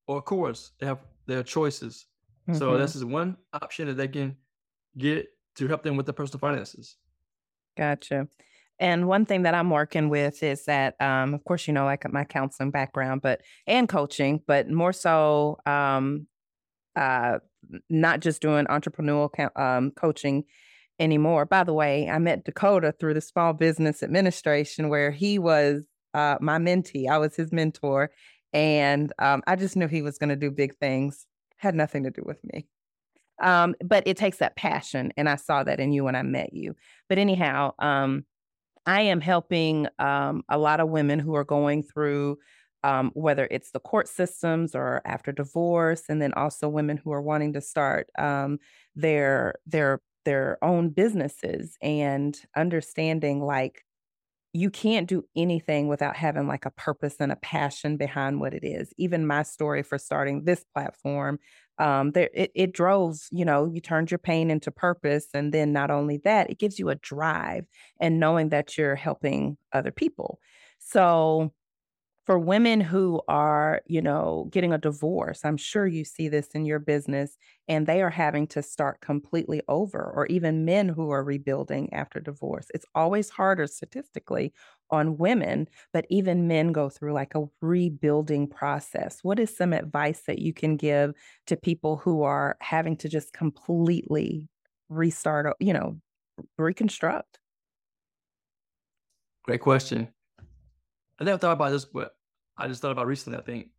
or 0.07 0.19
a 0.19 0.21
course. 0.21 0.71
They 0.79 0.85
have 0.85 0.99
their 1.25 1.43
choices. 1.43 2.05
Mm-hmm. 2.47 2.57
So 2.57 2.77
this 2.77 2.95
is 2.95 3.03
one 3.03 3.35
option 3.51 3.87
that 3.87 3.97
they 3.97 4.07
can 4.07 4.37
get 4.97 5.27
to 5.57 5.67
help 5.67 5.83
them 5.83 5.97
with 5.97 6.05
their 6.05 6.13
personal 6.13 6.39
finances. 6.39 6.95
Gotcha. 7.75 8.29
And 8.79 9.09
one 9.09 9.25
thing 9.25 9.41
that 9.41 9.53
I'm 9.53 9.69
working 9.69 10.07
with 10.07 10.41
is 10.43 10.63
that, 10.63 10.95
um, 11.01 11.33
of 11.33 11.43
course, 11.43 11.67
you 11.67 11.73
know, 11.73 11.83
like 11.83 12.09
my 12.09 12.23
counseling 12.23 12.71
background, 12.71 13.21
but 13.21 13.41
and 13.65 13.89
coaching, 13.89 14.39
but 14.47 14.69
more 14.69 14.93
so, 14.93 15.57
um, 15.65 16.27
uh, 16.95 17.39
not 17.89 18.21
just 18.21 18.41
doing 18.41 18.65
entrepreneurial 18.67 19.29
um, 19.59 19.91
coaching 19.91 20.45
anymore. 20.99 21.45
By 21.45 21.63
the 21.63 21.73
way, 21.73 22.09
I 22.09 22.17
met 22.19 22.45
Dakota 22.45 22.93
through 22.99 23.13
the 23.13 23.21
Small 23.21 23.53
Business 23.53 24.03
Administration, 24.03 24.89
where 24.89 25.11
he 25.11 25.39
was 25.39 25.83
uh, 26.13 26.37
my 26.41 26.57
mentee. 26.57 27.09
I 27.09 27.17
was 27.17 27.35
his 27.35 27.51
mentor, 27.51 28.11
and 28.53 29.11
um, 29.19 29.43
I 29.47 29.55
just 29.55 29.75
knew 29.75 29.87
he 29.87 30.01
was 30.01 30.17
going 30.17 30.29
to 30.29 30.35
do 30.35 30.51
big 30.51 30.75
things. 30.77 31.25
Had 31.57 31.75
nothing 31.75 32.03
to 32.03 32.11
do 32.11 32.23
with 32.25 32.43
me. 32.43 32.67
Um, 33.41 33.75
but 33.83 34.03
it 34.07 34.17
takes 34.17 34.37
that 34.37 34.55
passion, 34.55 35.11
and 35.17 35.29
I 35.29 35.35
saw 35.35 35.63
that 35.63 35.79
in 35.79 35.91
you 35.91 36.03
when 36.03 36.15
I 36.15 36.23
met 36.23 36.53
you. 36.53 36.75
But 37.09 37.19
anyhow, 37.19 37.73
um, 37.79 38.25
I 38.85 39.01
am 39.01 39.21
helping 39.21 39.87
um, 39.99 40.43
a 40.49 40.57
lot 40.57 40.79
of 40.79 40.89
women 40.89 41.19
who 41.19 41.35
are 41.35 41.43
going 41.43 41.83
through 41.83 42.37
um, 42.83 43.11
whether 43.15 43.47
it's 43.51 43.71
the 43.71 43.79
court 43.79 44.07
systems 44.07 44.75
or 44.75 45.01
after 45.05 45.31
divorce, 45.31 46.03
and 46.09 46.21
then 46.21 46.33
also 46.33 46.69
women 46.69 46.97
who 46.97 47.11
are 47.11 47.21
wanting 47.21 47.53
to 47.53 47.61
start 47.61 48.09
um, 48.17 48.59
their 48.95 49.55
their 49.65 49.99
their 50.27 50.61
own 50.61 50.89
businesses 50.89 51.77
and 51.81 52.37
understanding 52.53 53.41
like 53.41 53.85
you 54.51 54.69
can't 54.69 55.07
do 55.07 55.23
anything 55.37 55.87
without 55.87 56.17
having 56.17 56.47
like 56.49 56.65
a 56.65 56.71
purpose 56.71 57.15
and 57.21 57.31
a 57.31 57.37
passion 57.37 57.95
behind 57.95 58.41
what 58.41 58.53
it 58.53 58.65
is. 58.65 58.91
Even 58.97 59.25
my 59.25 59.41
story 59.41 59.83
for 59.83 59.97
starting 59.97 60.43
this 60.43 60.65
platform, 60.75 61.39
um, 61.79 62.11
there 62.11 62.29
it, 62.33 62.51
it 62.55 62.73
drove, 62.73 63.19
you 63.31 63.45
know, 63.45 63.71
you 63.71 63.79
turned 63.79 64.11
your 64.11 64.17
pain 64.17 64.51
into 64.51 64.69
purpose. 64.69 65.27
And 65.33 65.53
then 65.53 65.71
not 65.71 65.91
only 65.91 66.17
that, 66.25 66.49
it 66.49 66.59
gives 66.59 66.77
you 66.77 66.89
a 66.89 66.95
drive 66.95 67.65
and 68.01 68.19
knowing 68.19 68.49
that 68.49 68.77
you're 68.77 68.95
helping 68.95 69.57
other 69.71 69.91
people. 69.91 70.39
So 70.79 71.53
for 72.27 72.37
women 72.37 72.81
who 72.81 73.21
are, 73.29 73.81
you 73.87 74.01
know, 74.01 74.49
getting 74.51 74.73
a 74.73 74.77
divorce, 74.77 75.45
I'm 75.45 75.55
sure 75.57 75.87
you 75.87 76.03
see 76.03 76.27
this 76.27 76.49
in 76.49 76.65
your 76.65 76.77
business 76.77 77.37
and 77.69 77.87
they 77.87 78.01
are 78.01 78.09
having 78.09 78.47
to 78.47 78.61
start 78.61 78.99
completely 78.99 79.61
over, 79.69 80.11
or 80.13 80.27
even 80.27 80.65
men 80.65 80.89
who 80.89 81.09
are 81.09 81.23
rebuilding 81.23 81.91
after 81.93 82.19
divorce. 82.19 82.67
It's 82.73 82.85
always 82.93 83.29
harder 83.29 83.65
statistically 83.65 84.53
on 84.91 85.17
women, 85.17 85.69
but 85.93 86.05
even 86.09 86.49
men 86.49 86.73
go 86.73 86.89
through 86.89 87.13
like 87.13 87.33
a 87.33 87.45
rebuilding 87.61 88.47
process. 88.49 89.23
What 89.23 89.39
is 89.39 89.55
some 89.55 89.71
advice 89.71 90.23
that 90.27 90.39
you 90.39 90.53
can 90.53 90.75
give 90.75 91.13
to 91.45 91.55
people 91.55 91.95
who 91.95 92.23
are 92.23 92.57
having 92.59 92.97
to 92.97 93.09
just 93.09 93.31
completely 93.31 94.49
restart, 94.89 95.55
you 95.61 95.71
know, 95.71 95.97
reconstruct? 96.57 97.39
Great 99.43 99.61
question. 99.61 100.13
I 101.19 101.23
never 101.23 101.37
thought 101.37 101.53
about 101.53 101.71
this, 101.71 101.85
but 101.85 102.16
I 102.57 102.67
just 102.67 102.81
thought 102.81 102.91
about 102.91 103.07
recently. 103.07 103.37
I 103.37 103.41
think, 103.41 103.69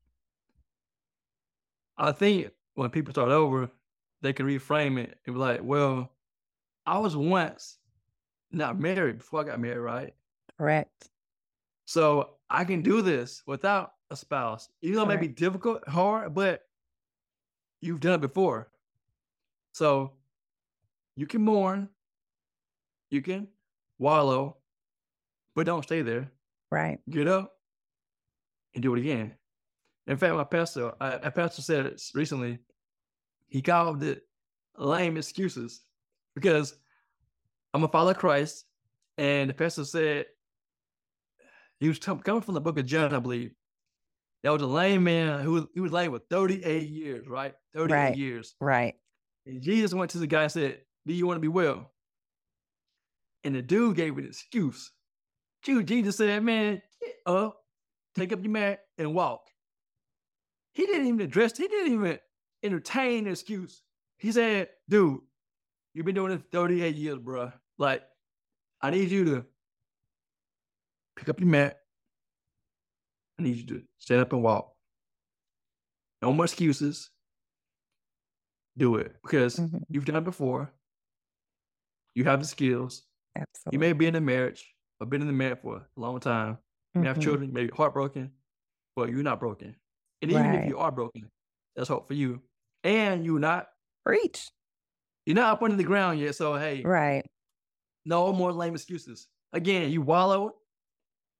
I 1.97 2.13
think 2.13 2.53
when 2.75 2.91
people 2.91 3.13
start 3.13 3.31
over, 3.31 3.71
they 4.21 4.33
can 4.33 4.47
reframe 4.47 4.99
it 4.99 5.19
and 5.27 5.35
be 5.35 5.41
like, 5.41 5.61
"Well, 5.63 6.13
I 6.87 6.99
was 6.99 7.17
once 7.17 7.79
not 8.51 8.79
married 8.79 9.19
before 9.19 9.41
I 9.41 9.45
got 9.45 9.61
married, 9.61 9.79
right? 9.79 10.15
Correct. 10.57 11.11
So 11.85 12.37
I 12.51 12.65
can 12.65 12.83
do 12.83 13.03
this 13.03 13.43
without 13.47 13.93
a 14.11 14.17
spouse, 14.17 14.69
even 14.81 14.97
though 14.97 15.03
it 15.03 15.09
may 15.09 15.17
be 15.17 15.29
difficult, 15.29 15.87
hard, 15.89 16.35
but 16.35 16.63
you've 17.81 18.01
done 18.01 18.15
it 18.15 18.21
before. 18.21 18.71
So 19.73 20.15
you 21.15 21.27
can 21.27 21.43
mourn, 21.43 21.89
you 23.11 23.23
can 23.23 23.49
wallow, 23.99 24.57
but 25.55 25.67
don't 25.67 25.83
stay 25.83 26.03
there. 26.03 26.31
Right. 26.71 26.99
Get 27.09 27.29
up 27.29 27.58
and 28.75 28.83
do 28.83 28.95
it 28.95 29.01
again. 29.01 29.35
In 30.07 30.17
fact, 30.17 30.35
my 30.35 30.45
pastor, 30.45 30.93
a 31.01 31.31
pastor 31.31 31.63
said 31.63 31.97
recently, 32.15 32.59
he 33.49 33.61
called 33.63 34.03
it 34.03 34.23
lame 34.77 35.17
excuses 35.17 35.83
because 36.35 36.75
I'm 37.75 37.85
a 37.85 37.89
follower 37.89 38.13
of 38.13 38.19
Christ, 38.19 38.65
and 39.19 39.51
the 39.51 39.55
pastor 39.55 39.85
said 39.85 40.27
he 41.81 41.89
was 41.89 41.99
t- 41.99 42.15
coming 42.25 42.43
from 42.43 42.55
the 42.55 42.61
book 42.61 42.79
of 42.79 42.87
John, 42.87 43.15
I 43.15 43.19
believe. 43.19 43.53
That 44.43 44.53
was 44.53 44.63
a 44.63 44.67
lame 44.67 45.05
man 45.05 45.41
who 45.41 45.53
was, 45.53 45.65
he 45.75 45.81
was 45.81 45.93
lame 45.93 46.13
for 46.13 46.21
38 46.31 46.89
years, 46.89 47.27
right? 47.27 47.55
38 47.75 47.95
right. 47.95 48.17
years. 48.17 48.55
Right. 48.61 48.95
And 49.47 49.61
Jesus 49.61 49.93
went 49.93 50.13
to 50.13 50.19
the 50.19 50.27
guy 50.27 50.45
and 50.45 50.53
said, 50.53 50.79
Do 51.07 51.13
you 51.13 51.27
want 51.27 51.37
to 51.37 51.43
be 51.43 51.49
well? 51.49 51.93
And 53.45 53.55
the 53.55 53.63
dude 53.63 53.97
gave 53.97 54.17
an 54.17 54.27
excuse. 54.27 54.91
Jesus 55.65 56.17
said, 56.17 56.43
Man, 56.43 56.81
get 57.01 57.15
up, 57.27 57.59
take 58.19 58.33
up 58.33 58.43
your 58.43 58.53
mat, 58.53 58.81
and 58.97 59.15
walk. 59.15 59.43
He 60.75 60.87
didn't 60.87 61.07
even 61.07 61.21
address, 61.21 61.57
he 61.57 61.67
didn't 61.69 61.93
even 61.93 62.19
entertain 62.63 63.25
the 63.25 63.31
excuse. 63.31 63.83
He 64.19 64.33
said, 64.33 64.69
Dude, 64.89 65.21
you've 65.95 66.07
been 66.07 66.15
doing 66.15 66.33
this 66.33 66.45
38 66.53 66.95
years, 66.97 67.19
bro. 67.19 67.53
Like, 67.79 68.03
I 68.81 68.91
need 68.91 69.11
you 69.11 69.25
to 69.25 69.45
pick 71.17 71.29
up 71.29 71.41
your 71.41 71.49
mat. 71.49 71.79
I 73.39 73.43
need 73.43 73.57
you 73.57 73.67
to 73.67 73.83
stand 73.99 74.21
up 74.21 74.33
and 74.33 74.43
walk. 74.43 74.73
No 76.23 76.33
more 76.33 76.45
excuses. 76.45 77.11
Do 78.77 78.97
it 78.97 79.17
because 79.23 79.57
mm-hmm. 79.57 79.79
you've 79.89 80.05
done 80.05 80.17
it 80.17 80.25
before. 80.25 80.73
You 82.15 82.25
have 82.25 82.41
the 82.41 82.47
skills. 82.47 83.03
Absolutely. 83.37 83.77
You 83.77 83.79
may 83.79 83.93
be 83.93 84.07
in 84.07 84.17
a 84.17 84.21
marriage 84.21 84.75
or 85.01 85.07
been 85.07 85.21
in 85.21 85.27
the 85.27 85.33
marriage 85.33 85.61
for 85.63 85.77
a 85.77 86.01
long 86.01 86.19
time. 86.21 86.59
You 86.95 87.01
mm-hmm. 87.01 87.09
have 87.09 87.21
children, 87.21 87.53
maybe 87.53 87.71
heartbroken, 87.75 88.31
but 88.97 89.11
you're 89.11 89.23
not 89.23 89.41
broken. 89.41 89.77
And 90.23 90.31
even 90.31 90.45
right. 90.45 90.63
if 90.63 90.69
you 90.69 90.79
are 90.79 90.91
broken, 90.91 91.31
there's 91.77 91.89
hope 91.89 92.09
for 92.09 92.15
you. 92.15 92.41
And 92.83 93.25
you're 93.25 93.39
not 93.39 93.69
preach. 94.05 94.49
You're 95.27 95.37
not 95.37 95.53
up 95.53 95.63
under 95.63 95.77
the 95.77 95.85
ground 95.85 96.19
yet. 96.19 96.35
So 96.35 96.55
hey, 96.55 96.83
right. 96.85 97.25
No 98.05 98.33
more 98.33 98.53
lame 98.53 98.75
excuses. 98.75 99.29
Again, 99.53 99.91
you 99.91 100.01
wallow. 100.01 100.55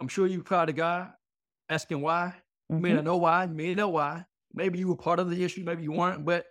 I'm 0.01 0.09
sure 0.09 0.27
you 0.27 0.43
cried 0.43 0.67
to 0.67 0.73
God, 0.73 1.11
asking 1.69 2.03
why. 2.03 2.35
Mm-hmm. 2.71 2.77
You 2.77 2.83
may 2.83 2.95
not 2.95 3.05
know 3.05 3.17
why. 3.17 3.45
You 3.45 3.55
may 3.55 3.75
know 3.75 3.89
why. 3.89 4.25
Maybe 4.53 4.79
you 4.79 4.89
were 4.89 4.97
part 4.97 5.19
of 5.19 5.31
the 5.31 5.43
issue. 5.43 5.65
Maybe 5.65 5.83
you 5.83 5.93
weren't. 5.93 6.25
But 6.25 6.45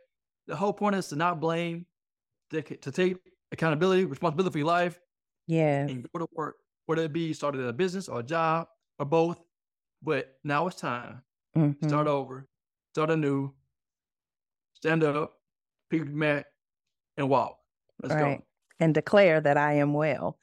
the 0.47 0.55
whole 0.55 0.73
point 0.73 0.95
is 0.95 1.07
to 1.09 1.15
not 1.15 1.39
blame, 1.39 1.85
to, 2.49 2.61
to 2.61 2.91
take 2.91 3.17
accountability, 3.51 4.05
responsibility 4.05 4.51
for 4.51 4.57
your 4.57 4.67
life. 4.67 4.99
Yeah. 5.47 5.81
And 5.81 6.05
go 6.11 6.19
to 6.19 6.27
work, 6.33 6.55
whether 6.87 7.03
it 7.03 7.13
be 7.13 7.33
started 7.33 7.61
a 7.61 7.71
business 7.71 8.09
or 8.09 8.19
a 8.19 8.23
job 8.23 8.67
or 8.99 9.05
both. 9.05 9.39
But 10.01 10.35
now 10.43 10.67
it's 10.67 10.79
time. 10.79 11.21
Mm-hmm. 11.55 11.87
Start 11.87 12.07
over, 12.07 12.47
start 12.93 13.09
anew, 13.09 13.51
stand 14.73 15.03
up, 15.03 15.33
pick 15.89 16.05
your 16.05 16.13
mat, 16.13 16.45
and 17.17 17.29
walk. 17.29 17.57
Let's 18.01 18.13
right. 18.13 18.37
go. 18.37 18.43
And 18.79 18.93
declare 18.93 19.41
that 19.41 19.57
I 19.57 19.73
am 19.73 19.93
well. 19.93 20.37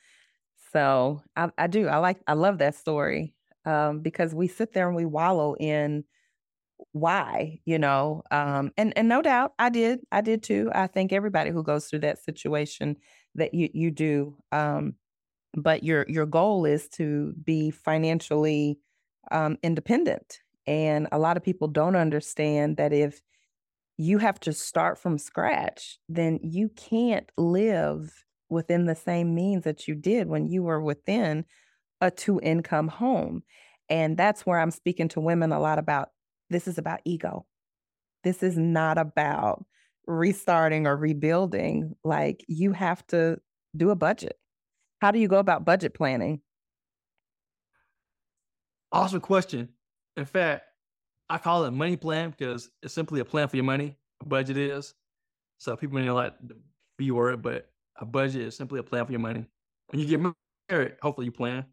So 0.73 1.23
I, 1.37 1.51
I 1.57 1.67
do. 1.69 1.87
I 1.87 1.99
like. 1.99 2.21
I 2.27 2.33
love 2.33 2.59
that 2.59 2.75
story 2.75 3.35
um, 3.65 4.01
because 4.01 4.35
we 4.35 4.49
sit 4.49 4.73
there 4.73 4.89
and 4.89 4.97
we 4.97 5.05
wallow 5.05 5.55
in 5.55 6.05
why, 6.93 7.61
you 7.65 7.79
know. 7.79 8.23
Um, 8.33 8.73
and 8.77 8.93
and 8.97 9.09
no 9.09 9.23
doubt, 9.23 9.53
I 9.59 9.69
did. 9.69 10.01
I 10.11 10.21
did 10.21 10.43
too. 10.43 10.71
I 10.75 10.89
think 10.89 11.13
everybody 11.13 11.51
who 11.51 11.63
goes 11.63 11.87
through 11.87 12.01
that 12.01 12.23
situation 12.25 12.97
that 13.37 13.55
you 13.55 13.69
you 13.73 13.91
do. 13.93 14.37
Um, 14.51 14.95
but 15.57 15.83
your 15.83 16.05
your 16.09 16.27
goal 16.27 16.65
is 16.65 16.89
to 16.91 17.33
be 17.45 17.71
financially 17.71 18.79
um, 19.31 19.57
independent, 19.63 20.41
and 20.67 21.09
a 21.13 21.19
lot 21.19 21.37
of 21.37 21.43
people 21.43 21.69
don't 21.69 21.97
understand 21.97 22.77
that 22.77 22.93
if 22.93 23.21
you 23.97 24.19
have 24.19 24.41
to 24.41 24.53
start 24.53 24.99
from 24.99 25.19
scratch, 25.19 25.99
then 26.09 26.41
you 26.43 26.69
can't 26.71 27.31
live 27.37 28.25
within 28.49 28.87
the 28.87 28.95
same 28.95 29.35
means 29.35 29.65
that 29.65 29.87
you 29.87 29.95
did 29.95 30.29
when 30.29 30.47
you 30.47 30.63
were 30.63 30.81
within 30.81 31.45
a 32.01 32.11
two 32.11 32.41
income 32.41 32.89
home. 32.89 33.43
And 33.89 34.17
that's 34.17 34.45
where 34.45 34.59
I'm 34.59 34.71
speaking 34.71 35.09
to 35.09 35.21
women 35.21 35.53
a 35.53 35.61
lot 35.61 35.79
about 35.79 36.11
this 36.51 36.67
is 36.67 36.79
about 36.79 37.01
ego. 37.05 37.47
This 38.23 38.43
is 38.43 38.57
not 38.57 38.99
about 38.99 39.65
restarting 40.07 40.87
or 40.87 40.97
rebuilding. 40.97 41.95
Like 42.05 42.45
you 42.49 42.73
have 42.73 43.07
to 43.09 43.39
do 43.77 43.91
a 43.91 43.97
budget. 43.97 44.39
How 45.01 45.11
do 45.11 45.19
you 45.19 45.29
go 45.29 45.39
about 45.39 45.65
budget 45.65 45.95
planning? 45.95 46.41
Awesome 48.93 49.21
question. 49.21 49.69
In 50.17 50.25
fact, 50.25 50.65
I 51.29 51.39
call 51.39 51.65
it 51.65 51.73
money 51.73 51.97
plan 51.97 52.31
because 52.31 52.71
it's 52.83 52.95
simply 52.95 53.21
a 53.21 53.25
plan 53.25 53.49
for 53.49 53.57
your 53.57 53.65
money. 53.65 53.97
A 54.23 54.27
budget 54.27 54.57
is. 54.57 54.95
So 55.59 55.77
people 55.77 55.99
may 55.99 56.05
not 56.05 56.15
like 56.15 56.35
the 56.47 56.57
B 56.97 57.11
word, 57.11 57.43
but 57.43 57.71
a 57.97 58.05
budget 58.05 58.43
is 58.43 58.57
simply 58.57 58.79
a 58.79 58.83
plan 58.83 59.05
for 59.07 59.13
your 59.13 59.21
money. 59.21 59.47
When 59.89 60.01
you 60.01 60.07
get 60.07 60.35
married, 60.71 60.93
hopefully 61.03 61.27
you 61.27 61.33
plan. 61.33 61.65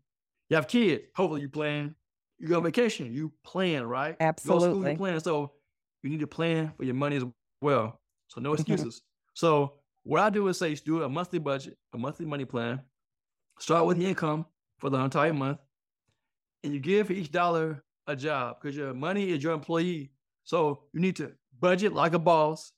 You 0.49 0.55
have 0.55 0.67
kids, 0.67 1.03
hopefully 1.15 1.41
you 1.41 1.49
plan. 1.49 1.95
You 2.39 2.47
go 2.47 2.57
on 2.57 2.63
vacation, 2.63 3.13
you 3.13 3.31
plan, 3.43 3.83
right? 3.83 4.17
You 4.43 4.49
go 4.49 4.55
to 4.55 4.61
school, 4.61 4.79
Absolutely. 4.79 4.91
you 4.91 4.97
plan. 4.97 5.19
So 5.19 5.51
you 6.01 6.09
need 6.09 6.19
to 6.21 6.27
plan 6.27 6.73
for 6.75 6.83
your 6.83 6.95
money 6.95 7.17
as 7.17 7.23
well. 7.61 7.99
So 8.27 8.41
no 8.41 8.53
excuses. 8.55 9.01
So 9.33 9.73
what 10.03 10.21
I 10.21 10.29
do 10.29 10.47
is 10.47 10.57
say 10.57 10.73
do 10.75 11.03
a 11.03 11.09
monthly 11.09 11.39
budget, 11.39 11.77
a 11.93 11.97
monthly 11.97 12.25
money 12.25 12.45
plan. 12.45 12.81
Start 13.59 13.85
with 13.85 13.97
the 13.97 14.05
income 14.05 14.45
for 14.79 14.89
the 14.89 14.97
entire 14.97 15.33
month, 15.33 15.59
and 16.63 16.73
you 16.73 16.79
give 16.79 17.11
each 17.11 17.31
dollar 17.31 17.83
a 18.07 18.15
job 18.15 18.57
because 18.59 18.75
your 18.75 18.93
money 18.93 19.29
is 19.29 19.43
your 19.43 19.53
employee. 19.53 20.11
So 20.43 20.83
you 20.93 20.99
need 20.99 21.15
to 21.17 21.33
budget 21.59 21.93
like 21.93 22.13
a 22.13 22.19
boss. 22.19 22.73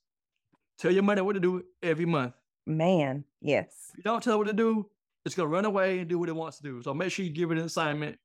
Tell 0.78 0.92
your 0.92 1.04
money 1.04 1.22
what 1.22 1.34
to 1.34 1.40
do 1.40 1.64
every 1.82 2.06
month. 2.06 2.34
Man, 2.66 3.24
yes. 3.42 3.92
If 3.92 3.98
you 3.98 4.04
don't 4.04 4.22
tell 4.22 4.36
it 4.36 4.38
what 4.38 4.48
to 4.48 4.54
do, 4.54 4.90
it's 5.26 5.36
gonna 5.36 5.48
run 5.48 5.66
away 5.66 6.00
and 6.00 6.10
do 6.10 6.20
what 6.20 6.30
it 6.30 6.36
wants 6.36 6.58
to 6.58 6.64
do. 6.64 6.82
So 6.82 6.94
make 6.94 7.12
sure 7.12 7.24
you 7.24 7.32
give 7.32 7.52
it 7.52 7.58
an 7.58 7.66
assignment. 7.66 8.18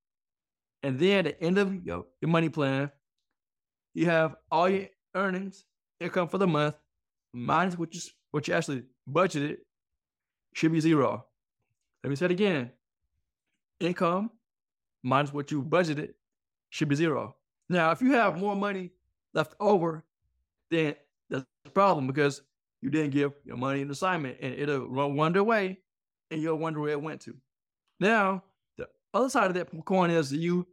And 0.83 0.99
then 0.99 1.26
at 1.26 1.38
the 1.38 1.45
end 1.45 1.59
of 1.59 1.75
your, 1.85 2.07
your 2.21 2.28
money 2.28 2.49
plan, 2.49 2.90
you 3.95 4.07
have 4.07 4.37
all 4.50 4.69
your 4.69 4.87
earnings, 5.14 5.64
income 6.00 6.28
for 6.28 6.38
the 6.38 6.47
month, 6.47 6.75
minus 7.33 7.78
what 7.78 7.95
you 7.95 8.00
what 8.31 8.47
you 8.47 8.55
actually 8.55 8.85
budgeted, 9.11 9.59
should 10.55 10.73
be 10.73 10.81
zero. 10.81 11.25
Let 12.08 12.12
me 12.12 12.16
say 12.16 12.24
it 12.24 12.30
again. 12.30 12.70
Income 13.80 14.30
minus 15.02 15.30
what 15.30 15.50
you 15.50 15.62
budgeted 15.62 16.14
should 16.70 16.88
be 16.88 16.94
zero. 16.94 17.36
Now, 17.68 17.90
if 17.90 18.00
you 18.00 18.12
have 18.12 18.38
more 18.38 18.56
money 18.56 18.92
left 19.34 19.54
over, 19.60 20.02
then 20.70 20.94
that's 21.28 21.44
a 21.66 21.68
problem 21.68 22.06
because 22.06 22.40
you 22.80 22.88
didn't 22.88 23.10
give 23.10 23.32
your 23.44 23.58
money 23.58 23.82
an 23.82 23.90
assignment 23.90 24.38
and 24.40 24.54
it'll 24.54 24.88
run 24.88 25.16
wander 25.16 25.40
away 25.40 25.80
and 26.30 26.40
you'll 26.40 26.56
wonder 26.56 26.80
where 26.80 26.92
it 26.92 27.02
went 27.02 27.20
to. 27.20 27.36
Now, 28.00 28.42
the 28.78 28.88
other 29.12 29.28
side 29.28 29.48
of 29.48 29.54
that 29.56 29.68
coin 29.84 30.08
is 30.08 30.30
that 30.30 30.38
you 30.38 30.66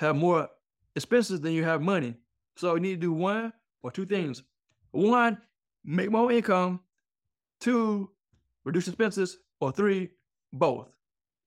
have 0.00 0.16
more 0.16 0.48
expenses 0.96 1.40
than 1.40 1.52
you 1.52 1.62
have 1.62 1.82
money. 1.82 2.16
So 2.56 2.74
you 2.74 2.80
need 2.80 3.00
to 3.00 3.06
do 3.06 3.12
one 3.12 3.52
or 3.84 3.92
two 3.92 4.06
things. 4.06 4.42
One, 4.90 5.38
make 5.84 6.10
more 6.10 6.32
income. 6.32 6.80
Two, 7.60 8.10
reduce 8.64 8.88
expenses. 8.88 9.38
Or 9.60 9.70
three, 9.70 10.10
both. 10.54 10.88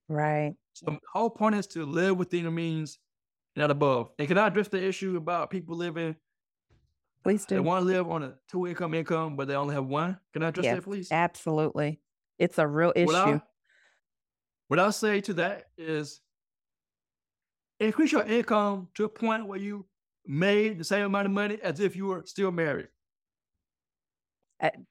Right. 0.10 0.54
So 0.74 0.86
the 0.88 1.00
whole 1.12 1.30
point 1.30 1.56
is 1.56 1.66
to 1.68 1.86
live 1.86 2.18
within 2.18 2.44
your 2.44 2.52
means, 2.52 3.00
not 3.56 3.72
above. 3.72 4.12
And 4.20 4.28
can 4.28 4.38
I 4.38 4.48
address 4.48 4.68
the 4.68 4.84
issue 4.86 5.18
about 5.18 5.50
people 5.50 5.76
living 5.76 6.16
Please 7.24 7.46
do. 7.46 7.56
they 7.56 7.60
want 7.62 7.82
to 7.82 7.86
live 7.86 8.10
on 8.10 8.24
a 8.24 8.36
two 8.50 8.68
income 8.68 8.94
income, 8.94 9.36
but 9.36 9.48
they 9.48 9.56
only 9.56 9.74
have 9.74 9.86
one? 9.86 10.20
Can 10.34 10.44
I 10.44 10.50
address 10.50 10.66
Yes, 10.66 10.76
that, 10.76 10.84
please? 10.84 11.12
absolutely. 11.12 12.00
It's 12.38 12.60
a 12.60 12.68
real 12.68 12.90
What 12.90 12.98
issue. 12.98 13.16
I 13.16 13.42
what 14.68 14.80
I'll 14.80 14.92
say 14.92 15.22
to 15.22 15.34
that 15.36 15.66
is 15.78 16.22
increase 17.80 18.12
your 18.12 18.24
income 18.24 18.90
to 18.96 19.06
a 19.06 19.10
point 19.10 19.48
where 19.48 19.58
you 19.60 19.88
made 20.26 20.78
the 20.78 20.84
same 20.84 21.06
amount 21.06 21.26
of 21.26 21.32
money 21.32 21.58
as 21.64 21.80
if 21.80 21.96
you 21.96 22.08
were 22.08 22.24
still 22.26 22.52
married. 22.52 22.90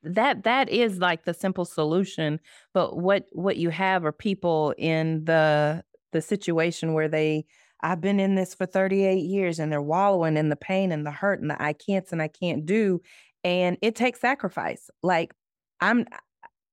That 0.02 0.44
that 0.44 0.68
is 0.68 0.98
like 0.98 1.24
the 1.24 1.34
simple 1.34 1.64
solution 1.64 2.38
but 2.72 2.96
what 2.96 3.24
what 3.32 3.56
you 3.56 3.70
have 3.70 4.04
are 4.04 4.12
people 4.12 4.74
in 4.78 5.24
the 5.24 5.82
the 6.12 6.22
situation 6.22 6.92
where 6.92 7.08
they 7.08 7.46
i've 7.80 8.00
been 8.00 8.20
in 8.20 8.36
this 8.36 8.54
for 8.54 8.64
38 8.64 9.16
years 9.16 9.58
and 9.58 9.72
they're 9.72 9.82
wallowing 9.82 10.36
in 10.36 10.50
the 10.50 10.56
pain 10.56 10.92
and 10.92 11.04
the 11.04 11.10
hurt 11.10 11.40
and 11.40 11.50
the 11.50 11.60
i 11.60 11.72
can'ts 11.72 12.12
and 12.12 12.22
i 12.22 12.28
can't 12.28 12.64
do 12.64 13.00
and 13.44 13.78
it 13.80 13.94
takes 13.94 14.20
sacrifice. 14.20 14.88
Like 15.02 15.34
i'm 15.80 16.06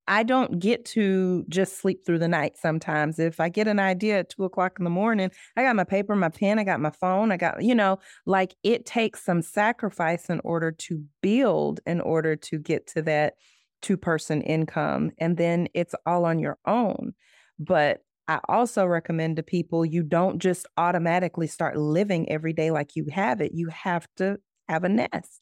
i 0.08 0.24
don't 0.24 0.60
get 0.60 0.86
to 0.86 1.46
just 1.50 1.78
sleep 1.78 2.06
through 2.06 2.20
the 2.20 2.28
night 2.28 2.58
sometimes. 2.58 3.20
If 3.20 3.39
i 3.39 3.50
get 3.50 3.68
an 3.68 3.80
idea 3.80 4.20
at 4.20 4.30
two 4.30 4.44
o'clock 4.44 4.74
in 4.80 4.84
the 4.84 4.89
morning 4.89 5.32
i 5.56 5.63
got 5.63 5.76
my 5.76 5.84
paper 5.84 6.16
my 6.16 6.30
pen 6.30 6.60
i 6.60 6.63
got 6.63 6.80
my 6.80 6.92
phone 6.92 7.32
i 7.32 7.38
got 7.38 7.63
you 7.63 7.76
know 7.76 8.00
like 8.26 8.56
it 8.63 8.86
takes 8.86 9.24
some 9.24 9.42
sacrifice 9.42 10.30
in 10.30 10.42
order 10.44 10.72
to 10.72 11.04
build 11.22 11.80
in 11.86 12.02
order 12.02 12.36
to 12.36 12.60
get 12.60 12.88
to 12.88 13.02
that 13.04 13.34
two 13.82 13.98
person 13.98 14.42
income 14.42 15.12
and 15.20 15.38
then 15.38 15.68
it's 15.74 15.94
all 16.06 16.26
on 16.26 16.39
your 16.39 16.58
own. 16.66 17.13
But 17.60 18.02
i 18.28 18.39
also 18.48 18.86
recommend 18.86 19.36
to 19.36 19.44
people 19.44 19.86
you 19.86 20.02
don't 20.02 20.39
just 20.39 20.66
automatically 20.78 21.48
start 21.48 21.78
living 21.78 22.30
every 22.32 22.54
day 22.54 22.72
like 22.72 22.96
you 22.96 23.06
have 23.12 23.42
it. 23.42 23.52
You 23.54 23.68
have 23.68 24.08
to 24.18 24.38
have 24.68 24.84
a 24.84 24.89
nest 24.89 25.42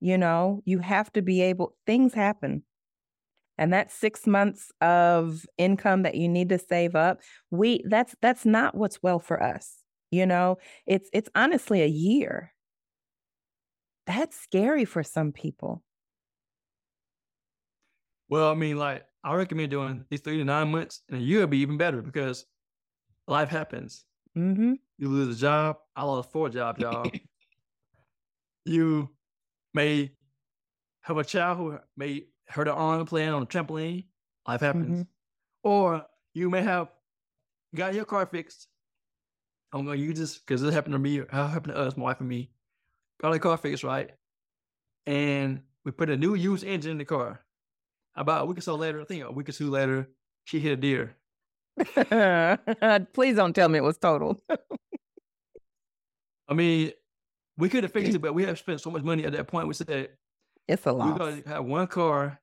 you 0.00 0.16
know? 0.16 0.62
You 0.64 0.78
have 0.78 1.12
to 1.12 1.22
be 1.22 1.42
able 1.42 1.76
things 1.86 2.14
happen 2.14 2.62
and 3.60 3.72
that 3.72 3.92
6 3.92 4.26
months 4.26 4.72
of 4.82 5.46
income 5.58 6.02
that 6.02 6.16
you 6.16 6.28
need 6.28 6.48
to 6.50 6.58
save 6.58 6.96
up 6.96 7.20
we 7.52 7.84
that's 7.88 8.16
that's 8.22 8.46
not 8.46 8.76
what's 8.76 9.02
well 9.04 9.20
for 9.20 9.42
us 9.42 9.84
you 10.10 10.26
know 10.26 10.58
it's 10.86 11.10
it's 11.12 11.30
honestly 11.36 11.82
a 11.82 11.86
year 11.86 12.52
that's 14.06 14.36
scary 14.38 14.84
for 14.84 15.02
some 15.02 15.32
people 15.32 15.82
Well, 18.28 18.50
I 18.50 18.54
mean, 18.54 18.76
like 18.78 19.06
I 19.24 19.34
recommend 19.34 19.70
doing 19.70 20.06
these 20.08 20.20
three 20.20 20.38
to 20.38 20.44
nine 20.44 20.70
months, 20.70 21.02
and 21.08 21.18
a 21.18 21.22
year 21.22 21.40
would 21.40 21.50
be 21.50 21.58
even 21.58 21.76
better 21.76 22.02
because 22.02 22.46
life 23.28 23.50
happens. 23.50 24.06
mhm 24.34 24.80
You 24.98 25.08
lose 25.08 25.36
a 25.36 25.40
job. 25.40 25.78
I 25.96 26.04
lost 26.04 26.32
four 26.32 26.50
jobs, 26.50 26.80
y'all. 26.80 27.10
you 28.64 29.10
may 29.74 30.12
have 31.02 31.18
a 31.18 31.24
child 31.24 31.58
who 31.58 31.78
may 31.96 32.26
hurt 32.50 32.66
her 32.66 32.72
arm 32.72 33.06
playing 33.06 33.30
on 33.30 33.42
a 33.42 33.46
trampoline. 33.46 34.04
Life 34.46 34.60
happens. 34.60 35.04
mhm 35.04 35.06
Or 35.62 36.06
you 36.34 36.50
may 36.50 36.62
have 36.62 36.88
got 37.74 37.94
your 37.94 38.04
car 38.04 38.26
fixed. 38.26 38.66
I'm 39.72 39.84
gonna 39.84 39.98
use 39.98 40.18
this 40.18 40.38
because 40.38 40.62
this 40.62 40.74
happened 40.74 40.94
to 40.94 40.98
me. 40.98 41.22
How 41.30 41.46
happened 41.46 41.74
to 41.74 41.80
us, 41.80 41.96
my 41.96 42.04
wife 42.04 42.20
and 42.20 42.28
me. 42.28 42.50
Got 43.20 43.32
our 43.32 43.38
car 43.38 43.56
fixed, 43.56 43.84
right? 43.84 44.10
And 45.06 45.62
we 45.84 45.92
put 45.92 46.10
a 46.10 46.16
new 46.16 46.34
used 46.34 46.64
engine 46.64 46.92
in 46.92 46.98
the 46.98 47.04
car. 47.04 47.40
About 48.16 48.42
a 48.42 48.46
week 48.46 48.58
or 48.58 48.62
so 48.62 48.74
later, 48.74 49.00
I 49.00 49.04
think 49.04 49.24
a 49.24 49.30
week 49.30 49.48
or 49.48 49.52
two 49.52 49.70
later, 49.70 50.08
she 50.44 50.58
hit 50.58 50.72
a 50.72 50.76
deer. 50.76 51.16
please 53.14 53.36
don't 53.36 53.54
tell 53.54 53.68
me 53.68 53.78
it 53.78 53.82
was 53.82 53.96
total 53.96 54.42
I 56.48 56.54
mean, 56.54 56.92
we 57.56 57.68
could 57.68 57.84
have 57.84 57.92
fixed 57.92 58.14
it, 58.14 58.18
but 58.22 58.34
we 58.34 58.44
have 58.44 58.58
spent 58.58 58.80
so 58.80 58.90
much 58.90 59.02
money 59.04 59.24
at 59.24 59.32
that 59.32 59.46
point. 59.46 59.68
We 59.68 59.74
said 59.74 60.10
it's 60.66 60.86
a 60.86 60.92
lot. 60.92 61.12
we're 61.12 61.18
gonna 61.18 61.42
have 61.46 61.64
one 61.64 61.86
car 61.86 62.39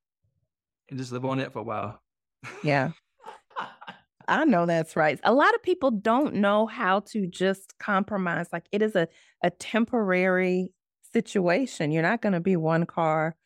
and 0.90 0.98
just 0.98 1.12
live 1.12 1.26
on 1.26 1.40
it 1.40 1.52
for 1.54 1.60
a 1.60 1.64
while. 1.64 2.02
yeah 2.64 2.92
I 4.28 4.44
know 4.44 4.66
that's 4.66 4.96
right. 4.96 5.20
A 5.24 5.34
lot 5.34 5.56
of 5.56 5.64
people 5.64 5.90
don't 5.90 6.36
know 6.36 6.66
how 6.66 7.00
to 7.12 7.28
just 7.28 7.78
compromise. 7.80 8.48
Like 8.52 8.66
it 8.74 8.82
is 8.82 8.96
a, 8.96 9.08
a 9.42 9.50
temporary 9.50 10.74
situation. 11.14 11.92
You're 11.92 12.04
not 12.04 12.22
going 12.22 12.34
to 12.34 12.42
be 12.42 12.58
one 12.58 12.86
car 12.86 13.38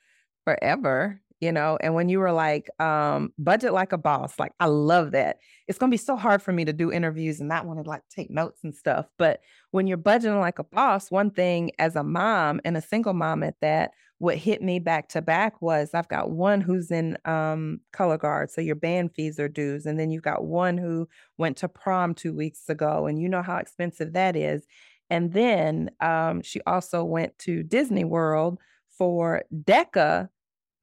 forever, 0.44 1.22
you 1.40 1.52
know. 1.52 1.78
And 1.80 1.94
when 1.94 2.10
you 2.10 2.20
were 2.20 2.32
like, 2.32 2.68
um, 2.80 3.32
budget 3.38 3.74
like 3.74 3.92
a 3.92 3.98
boss, 3.98 4.40
like 4.40 4.54
I 4.60 4.66
love 4.66 5.12
that. 5.12 5.38
It's 5.68 5.78
going 5.78 5.92
to 5.92 5.94
be 5.94 6.04
so 6.04 6.16
hard 6.16 6.42
for 6.42 6.52
me 6.52 6.66
to 6.66 6.74
do 6.74 6.92
interviews 6.92 7.40
and 7.40 7.48
not 7.48 7.68
want 7.68 7.84
to 7.84 7.88
like 7.88 8.02
take 8.10 8.32
notes 8.32 8.64
and 8.64 8.74
stuff. 8.74 9.06
But 9.20 9.42
when 9.70 9.86
you're 9.86 10.00
budgeting 10.00 10.40
like 10.40 10.58
a 10.58 10.64
boss, 10.64 11.12
one 11.12 11.30
thing 11.30 11.72
as 11.78 11.96
a 11.96 12.04
mom 12.04 12.60
and 12.66 12.76
a 12.76 12.82
single 12.82 13.14
mom 13.14 13.44
at 13.44 13.56
that, 13.62 13.92
what 14.22 14.38
hit 14.38 14.62
me 14.62 14.78
back 14.78 15.10
to 15.10 15.20
back 15.20 15.60
was 15.64 15.96
I've 15.96 16.08
got 16.08 16.30
one 16.30 16.62
who's 16.62 16.92
in 16.92 17.18
um, 17.26 17.80
color 17.92 18.20
guard, 18.20 18.52
so 18.52 18.62
your 18.62 18.76
band 18.76 19.16
fees 19.16 19.40
are 19.40 19.50
dues, 19.50 19.88
and 19.88 20.00
then 20.00 20.12
you've 20.12 20.22
got 20.22 20.46
one 20.46 20.78
who 20.78 21.10
went 21.40 21.58
to 21.58 21.68
prom 21.68 22.14
two 22.14 22.32
weeks 22.32 22.70
ago, 22.70 23.08
and 23.08 23.20
you 23.20 23.28
know 23.28 23.42
how 23.42 23.58
expensive 23.58 24.14
that 24.14 24.36
is. 24.36 24.68
And 25.10 25.34
then 25.34 25.90
um, 26.02 26.44
she 26.44 26.62
also 26.68 27.04
went 27.04 27.36
to 27.40 27.64
Disney 27.64 28.04
World 28.04 28.60
for 28.96 29.42
DECA 29.52 30.30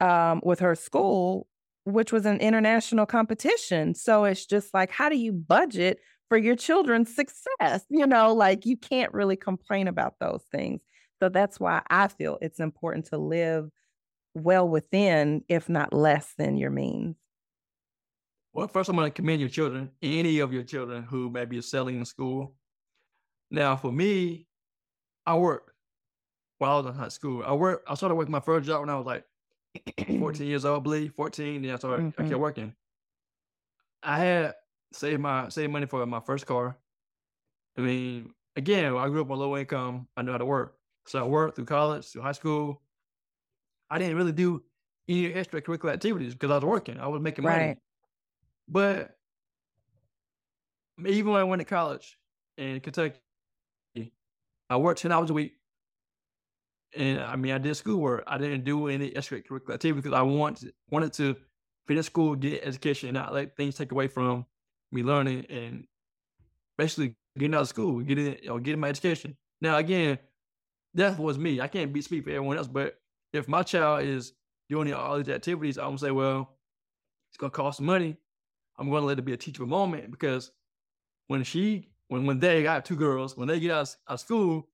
um, 0.01 0.41
with 0.43 0.59
her 0.59 0.75
school, 0.75 1.47
which 1.85 2.13
was 2.13 2.27
an 2.27 2.39
international 2.41 3.07
competition. 3.07 3.95
So 3.95 4.25
it's 4.25 4.47
just 4.47 4.75
like, 4.75 4.91
how 4.91 5.09
do 5.09 5.17
you 5.17 5.33
budget 5.33 6.01
for 6.29 6.37
your 6.39 6.57
children's 6.57 7.15
success? 7.15 7.85
You 7.89 8.07
know, 8.09 8.35
like 8.35 8.67
you 8.67 8.77
can't 8.77 9.15
really 9.15 9.37
complain 9.37 9.87
about 9.87 10.15
those 10.19 10.43
things. 10.51 10.81
So 11.21 11.29
that's 11.29 11.59
why 11.59 11.83
I 11.91 12.09
feel 12.09 12.39
it's 12.41 12.61
important 12.61 13.07
to 13.07 13.19
live 13.19 13.71
well 14.35 14.69
within, 14.69 15.45
if 15.49 15.69
not 15.69 15.93
less 15.93 16.35
than 16.37 16.57
your 16.59 16.71
means. 16.71 17.17
Well, 18.53 18.69
first, 18.69 18.89
I'm 18.89 18.97
going 18.97 19.11
to 19.11 19.15
commend 19.15 19.41
your 19.41 19.49
children, 19.51 19.93
any 20.03 20.39
of 20.41 20.53
your 20.53 20.65
children 20.65 21.03
who 21.05 21.31
may 21.31 21.45
be 21.45 21.59
excelling 21.59 21.99
in 21.99 22.05
school. 22.05 22.57
Now, 23.51 23.77
for 23.77 23.93
me, 23.93 24.49
I 25.27 25.37
worked 25.39 25.73
while 26.59 26.73
I 26.73 26.77
was 26.79 26.87
in 26.87 26.95
high 26.95 27.09
school. 27.09 27.45
I 27.45 27.53
worked. 27.55 27.91
I 27.91 27.95
started 27.95 28.17
working 28.17 28.33
my 28.33 28.41
first 28.41 28.67
job 28.67 28.81
when 28.81 28.91
I 28.91 28.97
was 28.97 29.07
like 29.07 29.27
14 30.19 30.49
years 30.49 30.65
old, 30.65 30.83
I 30.83 30.85
believe, 30.85 31.15
14. 31.15 31.63
Then 31.63 31.73
I 31.73 31.77
started. 31.79 32.07
I 32.19 32.23
Mhm. 32.23 32.25
kept 32.25 32.41
working. 32.41 32.77
I 34.03 34.19
had 34.19 34.55
saved 34.93 35.21
my 35.21 35.49
save 35.49 35.71
money 35.71 35.87
for 35.87 36.05
my 36.07 36.21
first 36.21 36.47
car. 36.47 36.79
I 37.77 37.83
mean, 37.83 38.35
again, 38.57 38.95
I 38.97 39.09
grew 39.09 39.23
up 39.23 39.31
on 39.31 39.39
low 39.41 39.57
income. 39.59 40.09
I 40.17 40.23
knew 40.23 40.33
how 40.33 40.39
to 40.39 40.47
work, 40.47 40.78
so 41.09 41.21
I 41.21 41.27
worked 41.27 41.57
through 41.57 41.65
college, 41.65 42.07
through 42.07 42.23
high 42.23 42.33
school. 42.33 42.83
I 43.91 43.99
didn't 43.99 44.17
really 44.17 44.33
do 44.33 44.63
any 45.09 45.33
extracurricular 45.33 45.93
activities 45.93 46.35
because 46.35 46.51
I 46.51 46.57
was 46.57 46.65
working. 46.65 47.01
I 47.01 47.09
was 47.09 47.23
making 47.23 47.45
money. 47.45 47.65
Right. 47.65 47.79
But 48.69 49.17
even 51.07 51.33
when 51.33 51.41
I 51.41 51.45
went 51.45 51.61
to 51.61 51.65
college 51.65 52.19
in 52.59 52.81
Kentucky, 52.81 53.21
I 54.69 54.77
worked 54.77 55.01
10 55.01 55.11
hours 55.11 55.31
a 55.31 55.35
week. 55.35 55.55
And 56.95 57.21
I 57.21 57.37
mean, 57.37 57.53
I 57.53 57.59
did 57.59 57.75
schoolwork. 57.77 58.25
I 58.27 58.37
didn't 58.37 58.65
do 58.65 58.89
any 58.89 59.11
extracurricular 59.11 59.75
activity 59.75 60.03
because 60.03 60.13
I 60.13 60.23
wanted, 60.23 60.73
wanted 60.91 61.15
to 61.15 61.37
finish 61.87 62.07
school, 62.07 62.35
get 62.35 62.63
education, 62.65 63.09
and 63.09 63.15
not 63.15 63.33
let 63.33 63.57
things 63.57 63.77
take 63.77 63.93
away 63.93 64.09
from 64.09 64.45
me 64.93 65.03
learning 65.03 65.47
and 65.49 65.85
basically 66.77 67.15
getting 67.39 67.55
out 67.55 67.63
of 67.63 67.69
school, 67.69 68.01
getting 68.01 68.39
you 68.43 68.49
know, 68.49 68.59
getting 68.59 68.81
my 68.81 68.89
education. 68.89 69.37
Now, 69.61 69.77
again, 69.77 70.19
that 70.95 71.19
was 71.19 71.39
me. 71.39 71.61
I 71.61 71.69
can't 71.69 71.93
be 71.93 72.03
speak 72.03 72.25
for 72.25 72.31
everyone 72.31 72.57
else, 72.57 72.69
but 72.69 72.99
if 73.33 73.49
my 73.49 73.63
child 73.63 74.05
is 74.05 74.33
doing 74.69 74.93
all 74.93 75.19
these 75.19 75.29
activities, 75.29 75.79
I'm 75.79 75.87
gonna 75.87 75.99
say, 75.99 76.11
well, 76.11 76.57
it's 77.31 77.37
gonna 77.37 77.51
cost 77.51 77.81
money. 77.81 78.17
I'm 78.79 78.91
gonna 78.91 79.07
let 79.07 79.19
it 79.19 79.25
be 79.25 79.33
a 79.33 79.37
teachable 79.37 79.67
moment 79.69 80.11
because 80.11 80.51
when 81.27 81.43
she 81.45 81.89
when 82.09 82.27
when 82.27 82.39
they 82.41 82.67
I 82.67 82.75
have 82.75 82.85
two 82.85 82.97
girls, 82.97 83.37
when 83.37 83.49
they 83.49 83.61
get 83.61 83.71
out 83.71 83.97
of, 84.07 84.21
school, 84.21 84.69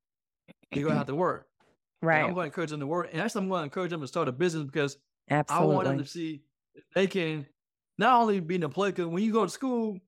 they're 0.73 0.85
gonna 0.85 0.97
have 0.97 1.07
to 1.09 1.15
work. 1.15 1.49
And 2.21 2.29
I'm 2.29 2.35
gonna 2.35 2.47
encourage 2.47 2.71
them 2.71 2.81
to 2.81 2.87
work. 2.87 3.09
And 3.13 3.21
actually 3.23 3.43
I'm 3.45 3.49
gonna 3.49 3.65
encourage 3.65 3.91
them 3.91 4.01
to 4.03 4.07
start 4.07 4.29
a 4.29 4.33
business 4.33 4.65
because 4.67 4.99
I 5.49 5.65
want 5.65 5.85
them 5.85 5.99
to 5.99 6.05
see 6.07 6.43
if 6.75 6.85
they 6.95 7.07
can 7.07 7.47
not 7.99 8.21
only 8.21 8.41
be 8.41 8.57
an 8.57 8.63
employee, 8.63 8.91
because 8.91 9.07
when 9.07 9.23
you 9.23 9.33
go 9.33 9.45
to 9.45 9.51
school, 9.51 9.99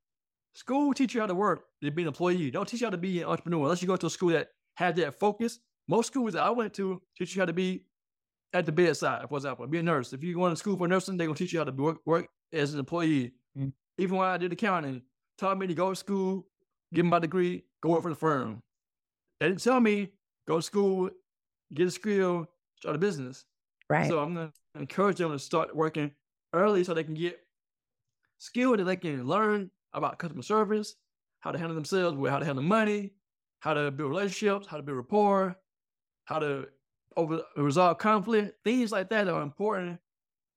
school 0.55 0.93
teach 0.93 1.15
you 1.15 1.21
how 1.21 1.27
to 1.27 1.35
work 1.35 1.65
to 1.83 1.91
be 1.91 2.03
an 2.03 2.09
employee. 2.09 2.51
Don't 2.51 2.69
teach 2.69 2.81
you 2.81 2.87
how 2.87 2.91
to 2.91 2.99
be 2.99 3.23
an 3.23 3.29
entrepreneur 3.29 3.63
unless 3.63 3.81
you 3.81 3.89
go 3.89 3.97
to 3.97 4.07
a 4.07 4.11
school 4.11 4.31
that 4.31 4.49
has 4.75 4.95
that 4.97 5.19
focus. 5.19 5.59
Most 5.89 6.09
schools 6.09 6.33
that 6.33 6.43
I 6.43 6.51
went 6.51 6.75
to 6.75 7.01
teach 7.17 7.35
you 7.35 7.43
how 7.43 7.47
to 7.47 7.53
be 7.53 7.85
at 8.53 8.67
the 8.67 8.73
bedside, 8.73 9.29
for 9.29 9.37
example, 9.37 9.67
be 9.67 9.79
a 9.79 9.83
nurse. 9.83 10.13
If 10.13 10.23
you 10.23 10.35
go 10.35 10.49
to 10.49 10.57
school 10.57 10.77
for 10.77 10.89
nursing, 10.89 11.17
they're 11.17 11.27
gonna 11.27 11.37
teach 11.37 11.53
you 11.53 11.61
how 11.61 11.65
to 11.65 11.73
work, 11.73 11.99
work 12.07 12.29
as 12.53 12.73
an 12.73 12.81
employee. 12.81 13.33
Mm. 13.59 13.73
Even 13.99 14.17
when 14.17 14.29
I 14.29 14.37
did 14.37 14.53
accounting, 14.53 15.03
taught 15.39 15.59
me 15.59 15.67
to 15.67 15.75
go 15.75 15.91
to 15.91 15.97
school, 15.97 16.47
get 16.95 17.05
my 17.05 17.19
degree, 17.19 17.65
go 17.83 17.91
work 17.91 18.03
for 18.03 18.11
the 18.11 18.17
firm. 18.17 18.63
They 19.41 19.49
didn't 19.49 19.63
tell 19.63 19.81
me 19.81 20.13
go 20.49 20.57
to 20.57 20.63
school, 20.63 21.11
get 21.75 21.89
a 21.89 21.91
skill, 21.91 22.47
start 22.79 22.97
a 22.97 22.99
business. 22.99 23.45
Right. 23.89 24.09
So 24.09 24.19
I'm 24.19 24.35
gonna 24.35 24.53
encourage 24.79 25.19
them 25.19 25.33
to 25.33 25.39
start 25.39 25.75
working 25.75 26.13
early 26.53 26.85
so 26.85 26.95
they 26.95 27.05
can 27.05 27.15
get 27.15 27.39
skilled 28.39 28.79
that 28.79 28.85
they 28.85 28.97
can 28.97 29.27
learn 29.27 29.71
about 29.93 30.19
customer 30.19 30.43
service, 30.43 30.95
how 31.41 31.53
to 31.53 31.59
handle 31.59 31.75
themselves, 31.75 32.17
how 32.29 32.39
to 32.39 32.45
handle 32.45 32.65
money, 32.65 33.13
how 33.61 33.75
to 33.75 33.91
build 33.91 34.11
relationships, 34.11 34.67
how 34.67 34.77
to 34.77 34.83
build 34.83 34.97
rapport, 34.97 35.57
how 36.27 36.41
to 36.41 36.69
over 37.17 37.43
resolve 37.57 37.99
conflict, 37.99 38.63
things 38.65 38.93
like 38.93 39.11
that 39.11 39.29
are 39.29 39.43
important. 39.43 40.01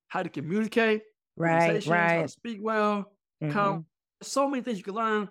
How 0.10 0.23
to 0.23 0.29
communicate, 0.29 1.03
Right. 1.38 1.84
presentations, 1.84 2.13
how 2.13 2.23
to 2.23 2.29
speak 2.29 2.60
well, 2.62 3.17
Mhm. 3.41 3.51
come. 3.53 3.86
So 4.23 4.49
many 4.49 4.63
things 4.63 4.79
you 4.79 4.84
can 4.86 4.95
learn 4.95 5.29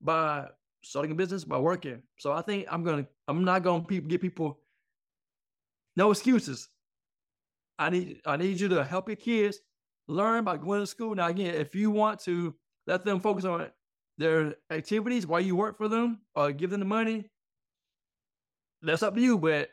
by 0.00 0.50
starting 0.84 1.12
a 1.12 1.14
business 1.16 1.44
by 1.44 1.58
working. 1.58 2.02
So 2.18 2.32
I 2.32 2.42
think 2.42 2.66
I'm 2.70 2.84
gonna 2.84 3.08
I'm 3.28 3.44
not 3.44 3.62
gonna 3.62 3.84
pe- 3.84 4.00
give 4.00 4.20
people 4.22 4.62
no 5.96 6.10
excuses. 6.10 6.68
I 7.78 7.90
need 7.90 8.20
I 8.26 8.36
need 8.36 8.60
you 8.60 8.68
to 8.68 8.84
help 8.84 9.08
your 9.08 9.16
kids 9.16 9.60
learn 10.08 10.44
by 10.44 10.56
going 10.56 10.80
to 10.80 10.86
school. 10.86 11.14
Now 11.14 11.28
again, 11.28 11.54
if 11.54 11.74
you 11.74 11.90
want 11.90 12.20
to 12.20 12.54
let 12.86 13.04
them 13.04 13.20
focus 13.20 13.44
on 13.44 13.70
their 14.18 14.56
activities 14.70 15.26
while 15.26 15.40
you 15.40 15.56
work 15.56 15.78
for 15.78 15.88
them 15.88 16.20
or 16.34 16.52
give 16.52 16.70
them 16.70 16.80
the 16.80 16.86
money, 16.86 17.30
that's 18.82 19.02
up 19.02 19.14
to 19.14 19.20
you. 19.20 19.38
But 19.38 19.70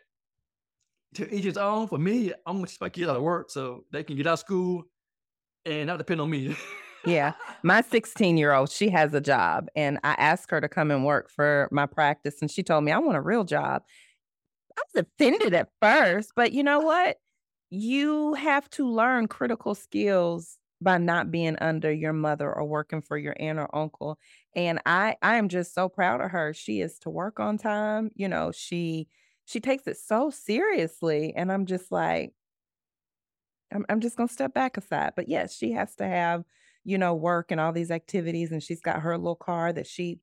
to 1.16 1.34
each 1.34 1.44
his 1.44 1.58
own. 1.58 1.88
For 1.88 1.98
me, 1.98 2.32
I'm 2.46 2.58
gonna 2.58 2.68
teach 2.68 2.82
my 2.82 2.90
kids 2.90 3.08
how 3.08 3.14
to 3.14 3.22
work 3.22 3.50
so 3.50 3.84
they 3.92 4.04
can 4.04 4.16
get 4.16 4.28
out 4.28 4.34
of 4.34 4.40
school 4.40 4.84
and 5.66 5.88
not 5.88 5.98
depend 5.98 6.22
on 6.22 6.30
me. 6.30 6.56
Yeah. 7.06 7.34
My 7.64 7.82
16 7.82 8.36
year 8.36 8.52
old, 8.52 8.70
she 8.70 8.90
has 8.90 9.14
a 9.14 9.22
job, 9.22 9.70
and 9.78 9.98
I 10.04 10.14
asked 10.18 10.52
her 10.52 10.60
to 10.60 10.68
come 10.68 10.92
and 10.92 11.06
work 11.06 11.30
for 11.30 11.70
my 11.72 11.86
practice, 11.86 12.42
and 12.42 12.52
she 12.52 12.64
told 12.64 12.84
me, 12.84 12.92
I 12.92 12.98
want 12.98 13.16
a 13.16 13.22
real 13.22 13.46
job. 13.46 13.84
I 14.78 14.82
was 14.94 15.06
offended 15.06 15.54
at 15.54 15.70
first, 15.82 16.34
but 16.36 16.52
you 16.52 16.64
know 16.64 16.80
what? 16.80 17.18
You 17.70 18.34
have 18.34 18.70
to 18.72 18.90
learn 18.90 19.28
critical 19.28 19.74
skills 19.74 20.58
by 20.82 20.98
not 20.98 21.32
being 21.32 21.58
under 21.60 21.92
your 21.92 22.14
mother 22.14 22.52
or 22.54 22.66
working 22.66 23.02
for 23.02 23.18
your 23.18 23.36
aunt 23.40 23.60
or 23.60 23.74
uncle. 23.76 24.20
And 24.56 24.80
I 24.86 25.16
I 25.22 25.38
am 25.38 25.50
just 25.50 25.74
so 25.74 25.90
proud 25.90 26.22
of 26.22 26.32
her. 26.32 26.54
She 26.54 26.82
is 26.82 27.00
to 27.00 27.10
work 27.10 27.40
on 27.40 27.58
time. 27.58 28.12
You 28.16 28.28
know, 28.28 28.52
she 28.52 29.08
she 29.46 29.60
takes 29.60 29.88
it 29.88 29.98
so 29.98 30.30
seriously. 30.30 31.34
And 31.36 31.52
I'm 31.52 31.66
just 31.66 31.92
like, 31.92 32.34
I'm 33.74 33.86
I'm 33.90 34.00
just 34.00 34.18
gonna 34.18 34.30
step 34.30 34.54
back 34.54 34.78
aside. 34.78 35.14
But 35.16 35.28
yes, 35.30 35.56
she 35.56 35.72
has 35.74 35.96
to 35.96 36.06
have, 36.08 36.44
you 36.84 36.98
know, 36.98 37.14
work 37.16 37.52
and 37.52 37.60
all 37.60 37.74
these 37.74 37.92
activities. 37.92 38.52
And 38.52 38.64
she's 38.64 38.82
got 38.82 39.02
her 39.02 39.18
little 39.18 39.36
car 39.36 39.74
that 39.74 39.88
she 39.88 40.20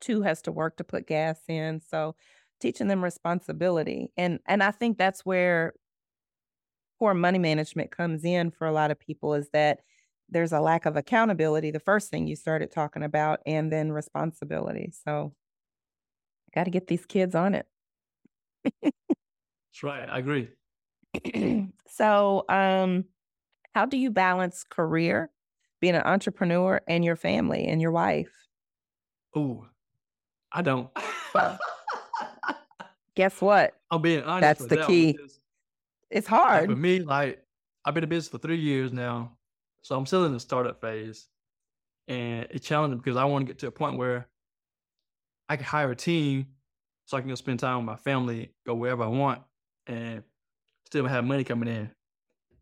too 0.00 0.22
has 0.22 0.42
to 0.42 0.52
work 0.52 0.78
to 0.78 0.84
put 0.84 1.06
gas 1.08 1.40
in. 1.48 1.80
So 1.80 2.16
teaching 2.60 2.88
them 2.88 3.04
responsibility. 3.04 4.12
And 4.16 4.40
and 4.46 4.62
I 4.62 4.72
think 4.72 4.98
that's 4.98 5.26
where 5.26 5.74
poor 6.98 7.14
money 7.14 7.38
management 7.38 7.90
comes 7.90 8.24
in 8.24 8.50
for 8.50 8.66
a 8.66 8.72
lot 8.72 8.90
of 8.90 8.98
people 8.98 9.34
is 9.34 9.48
that 9.52 9.80
there's 10.28 10.52
a 10.52 10.60
lack 10.60 10.86
of 10.86 10.96
accountability, 10.96 11.70
the 11.70 11.80
first 11.80 12.10
thing 12.10 12.26
you 12.26 12.36
started 12.36 12.72
talking 12.72 13.02
about, 13.02 13.40
and 13.46 13.70
then 13.70 13.92
responsibility. 13.92 14.92
So 15.04 15.34
got 16.54 16.64
to 16.64 16.70
get 16.70 16.86
these 16.86 17.06
kids 17.06 17.34
on 17.34 17.54
it. 17.54 17.66
That's 18.82 19.82
right. 19.82 20.08
I 20.08 20.18
agree. 20.18 20.50
so, 21.88 22.44
um, 22.48 23.04
how 23.74 23.86
do 23.86 23.96
you 23.96 24.10
balance 24.10 24.64
career, 24.68 25.30
being 25.80 25.94
an 25.94 26.02
entrepreneur, 26.02 26.80
and 26.86 27.04
your 27.04 27.16
family 27.16 27.66
and 27.66 27.82
your 27.82 27.90
wife? 27.90 28.32
Oh, 29.34 29.66
I 30.52 30.62
don't. 30.62 30.90
Guess 33.16 33.40
what? 33.40 33.74
I'm 33.90 34.02
being 34.02 34.22
honest 34.22 34.40
That's 34.40 34.66
the 34.66 34.76
key. 34.86 35.18
It's 36.14 36.30
like, 36.30 36.66
for 36.66 36.76
me, 36.76 37.00
like 37.00 37.44
I've 37.84 37.94
been 37.94 38.04
in 38.04 38.10
business 38.10 38.30
for 38.30 38.38
three 38.38 38.58
years 38.60 38.92
now, 38.92 39.38
so 39.82 39.96
I'm 39.96 40.06
still 40.06 40.24
in 40.24 40.32
the 40.32 40.40
startup 40.40 40.80
phase, 40.80 41.28
and 42.08 42.48
it's 42.50 42.66
challenging 42.66 42.98
because 42.98 43.16
I 43.16 43.24
want 43.26 43.46
to 43.46 43.52
get 43.52 43.58
to 43.60 43.68
a 43.68 43.72
point 43.72 43.98
where 43.98 44.30
I 45.48 45.56
can 45.56 45.66
hire 45.66 45.90
a 45.90 45.96
team 45.96 46.54
so 47.06 47.16
I 47.16 47.20
can 47.20 47.28
go 47.28 47.34
spend 47.34 47.60
time 47.60 47.78
with 47.78 47.86
my 47.86 47.96
family, 47.96 48.54
go 48.66 48.74
wherever 48.74 49.02
I 49.02 49.08
want, 49.08 49.42
and 49.86 50.24
still 50.86 51.06
have 51.06 51.24
money 51.24 51.44
coming 51.44 51.68
in. 51.68 51.92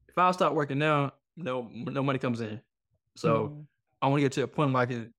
If 0.09 0.19
I 0.19 0.31
start 0.33 0.55
working 0.55 0.79
now, 0.79 1.15
no 1.37 1.62
no 1.73 2.03
money 2.03 2.19
comes 2.21 2.41
in. 2.41 2.62
So 3.17 3.55
Mhm. 3.55 3.67
I 4.03 4.09
want 4.09 4.21
to 4.21 4.25
get 4.25 4.33
to 4.33 4.45
a 4.45 4.49
point 4.49 4.73
where 4.75 4.83
I 4.83 4.87
can 4.87 5.15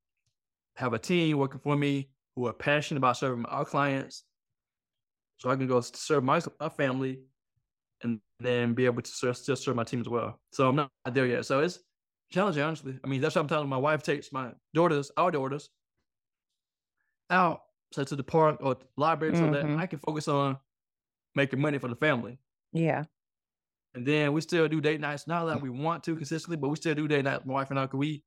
have 0.77 0.93
a 0.93 0.99
team 0.99 1.37
working 1.37 1.61
for 1.61 1.77
me 1.77 2.11
who 2.35 2.47
are 2.47 2.53
passionate 2.53 2.99
about 2.99 3.17
serving 3.17 3.45
our 3.47 3.65
clients, 3.65 4.25
so 5.37 5.49
I 5.49 5.55
can 5.55 5.67
go 5.67 5.81
serve 5.81 6.23
my, 6.23 6.41
my 6.59 6.69
family 6.69 7.23
then 8.43 8.73
be 8.73 8.85
able 8.85 9.01
to 9.01 9.11
serve, 9.11 9.37
still 9.37 9.55
serve 9.55 9.75
my 9.75 9.83
team 9.83 10.01
as 10.01 10.09
well. 10.09 10.39
So 10.51 10.69
I'm 10.69 10.75
not 10.75 10.91
there 11.11 11.25
yet. 11.27 11.45
So 11.45 11.59
it's 11.61 11.79
challenging, 12.31 12.63
honestly. 12.63 12.99
I 13.03 13.07
mean, 13.07 13.21
that's 13.21 13.35
why 13.35 13.41
I'm 13.41 13.49
sometimes 13.49 13.69
my 13.69 13.77
wife 13.77 14.03
takes 14.03 14.31
my 14.31 14.53
daughters, 14.73 15.11
our 15.17 15.31
daughters, 15.31 15.69
out 17.29 17.61
so 17.91 18.03
to 18.03 18.15
the 18.15 18.23
park 18.23 18.57
or 18.61 18.77
library 18.97 19.35
so 19.35 19.49
that 19.51 19.65
Mhm. 19.65 19.77
I 19.77 19.87
can 19.87 19.99
focus 19.99 20.27
on 20.27 20.59
making 21.35 21.61
money 21.61 21.77
for 21.79 21.87
the 21.89 21.95
family. 21.95 22.39
Yeah. 22.73 23.05
And 23.95 24.05
then 24.07 24.33
we 24.33 24.41
still 24.41 24.67
do 24.67 24.81
date 24.81 24.99
nights, 24.99 25.27
not 25.27 25.45
that 25.45 25.61
we 25.61 25.69
want 25.69 26.03
to 26.05 26.15
consistently, 26.15 26.57
but 26.57 26.69
we 26.69 26.75
still 26.75 26.95
do 26.95 27.07
date 27.07 27.23
nights. 27.23 27.45
My 27.45 27.53
wife 27.53 27.69
and 27.69 27.79
I, 27.79 27.85
we 27.93 28.23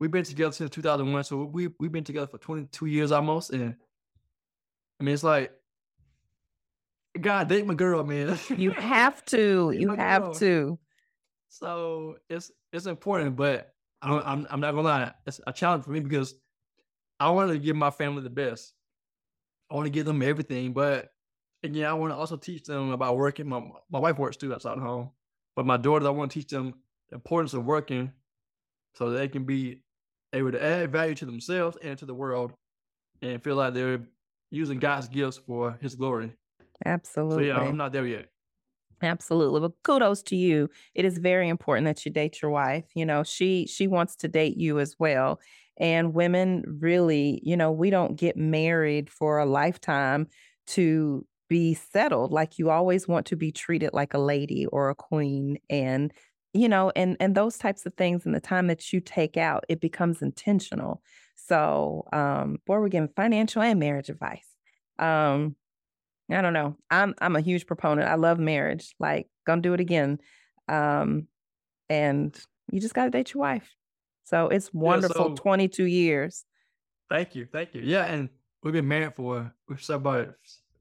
we've 0.00 0.10
been 0.10 0.24
together 0.24 0.52
since 0.52 0.70
2001, 0.70 1.24
so 1.24 1.44
we 1.44 1.68
we've 1.80 1.92
been 1.92 2.04
together 2.04 2.26
for 2.26 2.38
22 2.38 2.86
years 2.86 3.12
almost. 3.12 3.50
And 3.50 3.76
I 5.00 5.04
mean, 5.04 5.14
it's 5.14 5.24
like, 5.24 5.52
God, 7.18 7.48
date 7.48 7.66
my 7.66 7.74
girl, 7.74 8.04
man. 8.04 8.38
You 8.56 8.70
have 8.76 9.24
to. 9.26 9.72
You 9.72 9.90
have 9.94 10.22
girl. 10.22 10.34
to. 10.34 10.78
So 11.48 12.16
it's 12.28 12.50
it's 12.72 12.86
important, 12.86 13.36
but 13.36 13.72
I 14.02 14.08
don't, 14.08 14.26
I'm 14.26 14.46
I'm 14.50 14.60
not 14.60 14.72
gonna 14.72 14.88
lie, 14.88 15.12
it's 15.26 15.40
a 15.46 15.52
challenge 15.52 15.84
for 15.84 15.90
me 15.90 16.00
because 16.00 16.34
I 17.18 17.30
want 17.30 17.50
to 17.50 17.58
give 17.58 17.76
my 17.76 17.90
family 17.90 18.22
the 18.22 18.30
best. 18.30 18.72
I 19.70 19.74
want 19.74 19.86
to 19.86 19.90
give 19.90 20.06
them 20.06 20.22
everything, 20.22 20.72
but 20.72 21.10
again, 21.62 21.84
I 21.84 21.92
want 21.92 22.12
to 22.12 22.16
also 22.16 22.36
teach 22.36 22.64
them 22.64 22.90
about 22.92 23.16
working. 23.16 23.48
My 23.48 23.62
my 23.90 23.98
wife 23.98 24.18
works 24.18 24.36
too 24.36 24.54
outside 24.54 24.78
the 24.78 24.82
home, 24.82 25.10
but 25.56 25.66
my 25.66 25.76
daughters, 25.76 26.06
I 26.06 26.10
want 26.10 26.30
to 26.30 26.38
teach 26.38 26.48
them 26.48 26.74
the 27.08 27.16
importance 27.16 27.52
of 27.54 27.64
working, 27.64 28.12
so 28.94 29.10
they 29.10 29.28
can 29.28 29.44
be 29.44 29.82
able 30.32 30.52
to 30.52 30.62
add 30.62 30.92
value 30.92 31.14
to 31.16 31.26
themselves 31.26 31.76
and 31.82 31.98
to 31.98 32.06
the 32.06 32.14
world, 32.14 32.52
and 33.22 33.42
feel 33.42 33.56
like 33.56 33.74
they're 33.74 34.00
using 34.50 34.78
God's 34.78 35.08
gifts 35.08 35.38
for 35.38 35.76
His 35.80 35.96
glory. 35.96 36.32
So 37.28 37.40
Absolutely. 37.40 37.40
yeah, 37.40 37.58
I'm 37.58 37.76
not 37.76 37.92
there 37.92 38.06
yet. 38.06 38.30
Absolutely. 39.02 39.60
Well, 39.60 39.76
kudos 39.82 40.22
to 40.24 40.36
you. 40.36 40.68
It 40.94 41.06
is 41.06 41.18
very 41.18 41.48
important 41.48 41.86
that 41.86 42.04
you 42.04 42.12
date 42.12 42.42
your 42.42 42.50
wife. 42.50 42.84
You 42.94 43.06
know, 43.06 43.22
she 43.22 43.66
she 43.66 43.86
wants 43.86 44.14
to 44.16 44.28
date 44.28 44.58
you 44.58 44.78
as 44.78 44.98
well. 44.98 45.40
And 45.78 46.12
women 46.12 46.64
really, 46.80 47.40
you 47.42 47.56
know, 47.56 47.72
we 47.72 47.88
don't 47.88 48.16
get 48.16 48.36
married 48.36 49.08
for 49.08 49.38
a 49.38 49.46
lifetime 49.46 50.28
to 50.68 51.26
be 51.48 51.72
settled. 51.74 52.30
Like 52.30 52.58
you 52.58 52.68
always 52.68 53.08
want 53.08 53.26
to 53.28 53.36
be 53.36 53.50
treated 53.50 53.90
like 53.94 54.12
a 54.12 54.18
lady 54.18 54.66
or 54.66 54.90
a 54.90 54.94
queen. 54.94 55.58
And, 55.70 56.12
you 56.52 56.68
know, 56.68 56.92
and 56.94 57.16
and 57.20 57.34
those 57.34 57.56
types 57.56 57.86
of 57.86 57.94
things 57.94 58.26
and 58.26 58.34
the 58.34 58.40
time 58.40 58.66
that 58.66 58.92
you 58.92 59.00
take 59.00 59.38
out, 59.38 59.64
it 59.70 59.80
becomes 59.80 60.20
intentional. 60.20 61.02
So 61.36 62.06
um, 62.12 62.58
boy, 62.66 62.80
we're 62.80 62.88
giving 62.90 63.08
financial 63.16 63.62
and 63.62 63.80
marriage 63.80 64.10
advice. 64.10 64.46
Um, 64.98 65.56
I 66.30 66.42
don't 66.42 66.52
know. 66.52 66.76
I'm 66.90 67.14
I'm 67.20 67.36
a 67.36 67.40
huge 67.40 67.66
proponent. 67.66 68.08
I 68.08 68.14
love 68.14 68.38
marriage. 68.38 68.94
Like, 68.98 69.28
gonna 69.46 69.62
do 69.62 69.74
it 69.74 69.80
again. 69.80 70.18
Um, 70.68 71.26
and 71.88 72.38
you 72.70 72.80
just 72.80 72.94
gotta 72.94 73.10
date 73.10 73.34
your 73.34 73.40
wife. 73.40 73.74
So 74.24 74.48
it's 74.48 74.72
wonderful. 74.72 75.36
so 75.36 75.42
22 75.42 75.84
years. 75.84 76.44
thank 77.08 77.34
you, 77.34 77.46
thank 77.50 77.74
you. 77.74 77.82
Yeah, 77.82 78.04
and 78.04 78.28
we've 78.62 78.72
been 78.72 78.86
married 78.86 79.16
for 79.16 79.52
we've 79.68 79.82
celebrated 79.82 80.34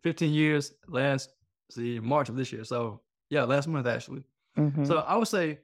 15 0.03 0.31
years 0.31 0.73
last 0.87 1.31
see 1.71 1.99
March 1.99 2.29
of 2.29 2.35
this 2.35 2.51
year. 2.51 2.63
So 2.63 3.01
yeah, 3.29 3.43
last 3.43 3.67
month 3.67 3.87
actually. 3.87 4.23
hmm 4.55 4.83
So 4.83 4.99
I 4.99 5.15
would 5.15 5.27
say 5.27 5.59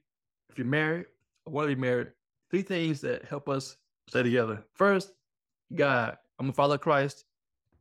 if 0.50 0.58
you're 0.58 0.68
married 0.68 1.06
or 1.46 1.54
want 1.54 1.70
to 1.70 1.76
be 1.76 1.82
married, 1.82 2.08
three 2.50 2.62
things 2.62 3.02
that 3.02 3.26
help 3.26 3.50
us 3.50 3.78
stay 4.08 4.24
together. 4.24 4.64
First, 4.74 5.14
God. 5.74 6.18
I'm 6.40 6.50
a 6.50 6.54
follower 6.54 6.76
of 6.76 6.82
Christ. 6.82 7.24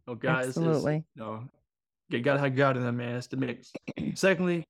You 0.07 0.12
know, 0.12 0.17
God 0.17 0.43
is, 0.43 0.51
is 0.51 0.59
Absolutely. 0.59 1.05
you 1.17 1.23
know, 1.23 1.49
you 2.09 2.21
gotta 2.21 2.40
have 2.40 2.57
God 2.57 2.77
in 2.77 2.85
that 2.85 2.93
man. 2.93 3.17
It's 3.17 3.27
the 3.27 3.37
mix. 3.37 3.73
Secondly, 4.14 4.64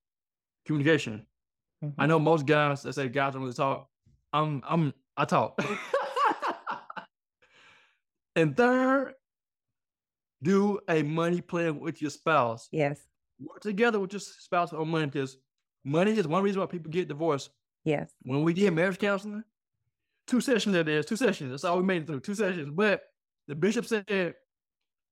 communication. 0.66 1.26
I 1.98 2.06
hmm 2.06 2.06
know 2.06 2.18
most 2.18 2.46
guys 2.46 2.82
that 2.82 2.94
say 2.94 3.08
guys 3.08 3.34
don't 3.34 3.42
really 3.42 3.54
talk. 3.54 3.88
I'm 4.32 4.62
I'm 4.66 4.94
I 5.16 5.26
talk. 5.26 5.60
and 8.36 8.56
third, 8.56 9.14
do 10.42 10.80
a 10.88 11.02
money 11.02 11.40
plan 11.40 11.80
with 11.80 12.00
your 12.00 12.10
spouse. 12.10 12.68
Yes. 12.72 13.00
Work 13.40 13.60
together 13.60 14.00
with 14.00 14.12
your 14.12 14.20
spouse 14.20 14.72
on 14.72 14.88
money 14.88 15.06
because 15.06 15.36
money 15.84 16.16
is 16.16 16.26
one 16.26 16.42
reason 16.42 16.60
why 16.60 16.66
people 16.66 16.90
get 16.90 17.08
divorced. 17.08 17.50
Yes. 17.84 18.10
When 18.22 18.42
we 18.42 18.54
did 18.54 18.72
marriage 18.72 18.98
counseling, 18.98 19.44
two 20.26 20.40
sessions 20.40 20.74
that 20.74 20.88
is, 20.88 21.06
two 21.06 21.16
sessions. 21.16 21.50
That's 21.50 21.64
all 21.64 21.76
we 21.76 21.84
made 21.84 22.02
it 22.02 22.06
through, 22.06 22.20
two 22.20 22.34
sessions. 22.34 22.72
But 22.74 23.02
the 23.46 23.54
bishop 23.54 23.86
said 23.86 24.34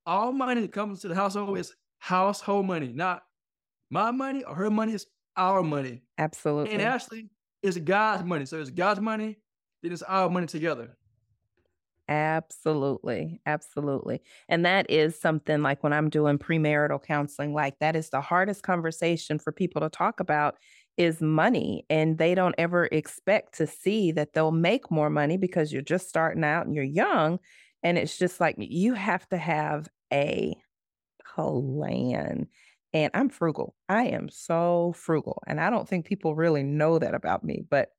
all 0.06 0.32
money 0.32 0.62
that 0.62 0.72
comes 0.72 1.00
to 1.00 1.08
the 1.08 1.14
household 1.14 1.58
is 1.58 1.74
household 2.02 2.66
money, 2.66 2.92
not 2.92 3.22
my 3.88 4.10
money 4.10 4.42
or 4.42 4.56
her 4.56 4.70
money, 4.70 4.92
is 4.92 5.06
our 5.36 5.62
money. 5.62 6.02
Absolutely. 6.18 6.72
And 6.72 6.82
actually, 6.82 7.30
it's 7.62 7.78
God's 7.78 8.24
money. 8.24 8.44
So 8.44 8.60
it's 8.60 8.70
God's 8.70 9.00
money, 9.00 9.38
then 9.84 9.92
it's 9.92 10.02
our 10.02 10.28
money 10.28 10.48
together. 10.48 10.96
Absolutely. 12.08 13.40
Absolutely. 13.46 14.20
And 14.48 14.66
that 14.66 14.90
is 14.90 15.18
something 15.18 15.62
like 15.62 15.84
when 15.84 15.92
I'm 15.92 16.10
doing 16.10 16.38
premarital 16.38 17.04
counseling, 17.04 17.54
like 17.54 17.78
that 17.78 17.94
is 17.94 18.10
the 18.10 18.20
hardest 18.20 18.64
conversation 18.64 19.38
for 19.38 19.52
people 19.52 19.80
to 19.80 19.88
talk 19.88 20.18
about 20.18 20.56
is 20.96 21.22
money. 21.22 21.86
And 21.88 22.18
they 22.18 22.34
don't 22.34 22.56
ever 22.58 22.86
expect 22.90 23.58
to 23.58 23.66
see 23.68 24.10
that 24.12 24.32
they'll 24.34 24.50
make 24.50 24.90
more 24.90 25.08
money 25.08 25.36
because 25.36 25.72
you're 25.72 25.82
just 25.82 26.08
starting 26.08 26.42
out 26.42 26.66
and 26.66 26.74
you're 26.74 26.84
young. 26.84 27.38
And 27.84 27.96
it's 27.96 28.18
just 28.18 28.40
like 28.40 28.56
you 28.58 28.94
have 28.94 29.28
to 29.28 29.36
have 29.36 29.88
a 30.12 30.56
plan. 31.34 32.46
And 32.94 33.10
I'm 33.14 33.28
frugal. 33.30 33.74
I 33.88 34.04
am 34.08 34.28
so 34.28 34.92
frugal. 34.96 35.42
And 35.46 35.60
I 35.60 35.70
don't 35.70 35.88
think 35.88 36.06
people 36.06 36.34
really 36.34 36.62
know 36.62 36.98
that 36.98 37.14
about 37.14 37.44
me, 37.44 37.64
but 37.70 37.90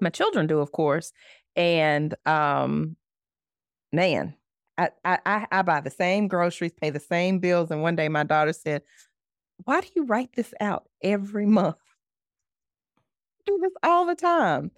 my 0.00 0.10
children 0.10 0.46
do, 0.46 0.60
of 0.60 0.72
course. 0.72 1.12
And 1.56 2.14
um 2.26 2.96
Man, 3.92 4.34
I, 4.76 4.90
I 5.04 5.46
I 5.50 5.62
buy 5.62 5.80
the 5.80 5.90
same 5.90 6.28
groceries, 6.28 6.72
pay 6.72 6.90
the 6.90 7.00
same 7.00 7.38
bills, 7.38 7.70
and 7.70 7.82
one 7.82 7.96
day 7.96 8.08
my 8.08 8.22
daughter 8.24 8.52
said, 8.52 8.82
"Why 9.64 9.80
do 9.80 9.88
you 9.96 10.04
write 10.04 10.34
this 10.34 10.54
out 10.60 10.88
every 11.02 11.46
month?" 11.60 11.76
I 13.40 13.50
do 13.50 13.58
this 13.62 13.72
all 13.82 14.06
the 14.06 14.14
time 14.14 14.70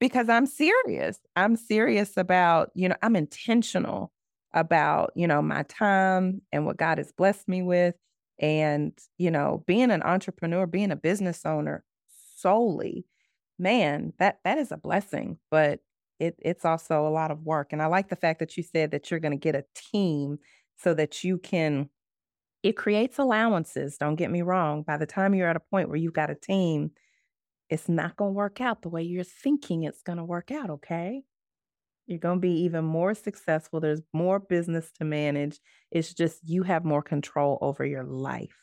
because 0.00 0.28
I'm 0.28 0.46
serious. 0.46 1.18
I'm 1.36 1.56
serious 1.56 2.16
about, 2.16 2.70
you 2.74 2.88
know, 2.88 2.96
I'm 3.02 3.16
intentional 3.16 4.12
about, 4.54 5.12
you 5.16 5.26
know, 5.26 5.42
my 5.42 5.62
time 5.64 6.42
and 6.52 6.66
what 6.66 6.76
God 6.78 6.98
has 6.98 7.12
blessed 7.12 7.48
me 7.48 7.62
with. 7.62 7.94
And, 8.38 8.92
you 9.18 9.30
know, 9.30 9.64
being 9.66 9.90
an 9.90 10.02
entrepreneur, 10.02 10.66
being 10.66 10.90
a 10.90 10.96
business 10.96 11.46
owner 11.46 11.84
solely, 12.36 13.06
man, 13.58 14.12
that 14.18 14.40
that 14.44 14.58
is 14.58 14.72
a 14.72 14.76
blessing. 14.76 15.38
But 15.50 15.80
it 16.20 16.36
it's 16.40 16.64
also 16.64 17.06
a 17.06 17.10
lot 17.10 17.30
of 17.30 17.42
work. 17.42 17.72
And 17.72 17.82
I 17.82 17.86
like 17.86 18.08
the 18.08 18.16
fact 18.16 18.40
that 18.40 18.56
you 18.56 18.62
said 18.62 18.90
that 18.90 19.10
you're 19.10 19.20
going 19.20 19.32
to 19.32 19.38
get 19.38 19.54
a 19.54 19.64
team 19.74 20.38
so 20.78 20.94
that 20.94 21.24
you 21.24 21.38
can 21.38 21.88
it 22.62 22.76
creates 22.76 23.18
allowances. 23.18 23.96
Don't 23.98 24.16
get 24.16 24.30
me 24.30 24.42
wrong. 24.42 24.82
By 24.82 24.96
the 24.96 25.06
time 25.06 25.34
you're 25.34 25.48
at 25.48 25.56
a 25.56 25.60
point 25.60 25.88
where 25.88 25.96
you've 25.98 26.12
got 26.14 26.30
a 26.30 26.34
team, 26.34 26.90
it's 27.70 27.88
not 27.88 28.16
going 28.16 28.30
to 28.30 28.36
work 28.36 28.60
out 28.60 28.82
the 28.82 28.88
way 28.88 29.02
you're 29.02 29.24
thinking 29.24 29.84
it's 29.84 30.02
going 30.02 30.18
to 30.18 30.24
work 30.24 30.50
out, 30.50 30.70
okay? 30.70 31.22
You're 32.06 32.18
going 32.18 32.36
to 32.38 32.40
be 32.40 32.60
even 32.62 32.84
more 32.84 33.14
successful. 33.14 33.80
There's 33.80 34.02
more 34.12 34.38
business 34.38 34.90
to 34.98 35.04
manage. 35.04 35.58
It's 35.90 36.14
just 36.14 36.38
you 36.48 36.62
have 36.62 36.84
more 36.84 37.02
control 37.02 37.58
over 37.60 37.84
your 37.84 38.04
life. 38.04 38.56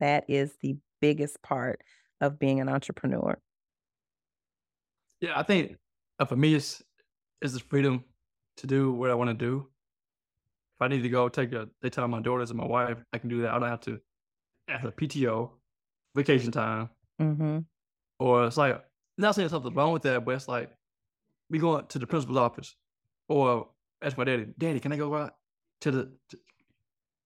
That 0.00 0.24
is 0.28 0.56
the 0.62 0.76
biggest 1.00 1.42
part 1.42 1.82
of 2.20 2.38
being 2.38 2.60
an 2.60 2.68
entrepreneur. 2.68 3.38
Yeah, 5.20 5.38
I 5.38 5.42
think 5.42 5.76
uh, 6.18 6.24
for 6.24 6.36
me, 6.36 6.54
it's 6.54 6.82
it's 7.42 7.52
the 7.54 7.60
freedom 7.60 8.04
to 8.58 8.66
do 8.66 8.92
what 8.92 9.10
I 9.10 9.14
want 9.14 9.28
to 9.28 9.34
do. 9.34 9.68
If 10.76 10.82
I 10.82 10.88
need 10.88 11.02
to 11.02 11.08
go 11.08 11.28
take 11.28 11.52
a 11.52 11.68
daytime 11.82 12.10
with 12.10 12.18
my 12.18 12.22
daughters 12.22 12.50
and 12.50 12.58
my 12.58 12.66
wife, 12.66 12.98
I 13.12 13.18
can 13.18 13.28
do 13.28 13.42
that. 13.42 13.52
I 13.52 13.58
don't 13.58 13.68
have 13.68 13.80
to 13.82 14.00
have 14.68 14.84
a 14.84 14.92
PTO, 14.92 15.50
vacation 16.14 16.50
time, 16.50 16.90
Mhm. 17.20 17.66
or 18.18 18.46
it's 18.46 18.56
like 18.56 18.82
not 19.18 19.34
saying 19.34 19.48
something 19.50 19.72
wrong 19.74 19.92
with 19.92 20.02
that, 20.02 20.24
but 20.24 20.34
it's 20.34 20.48
like 20.48 20.70
we 21.50 21.58
going 21.58 21.86
to 21.86 21.98
the 21.98 22.06
principal's 22.06 22.38
office, 22.38 22.74
or 23.28 23.68
ask 24.02 24.16
my 24.16 24.24
daddy, 24.24 24.46
Daddy, 24.58 24.80
can 24.80 24.92
I 24.92 24.96
go 24.96 25.14
out 25.14 25.34
to 25.82 25.90
the? 25.90 26.12
To, 26.30 26.38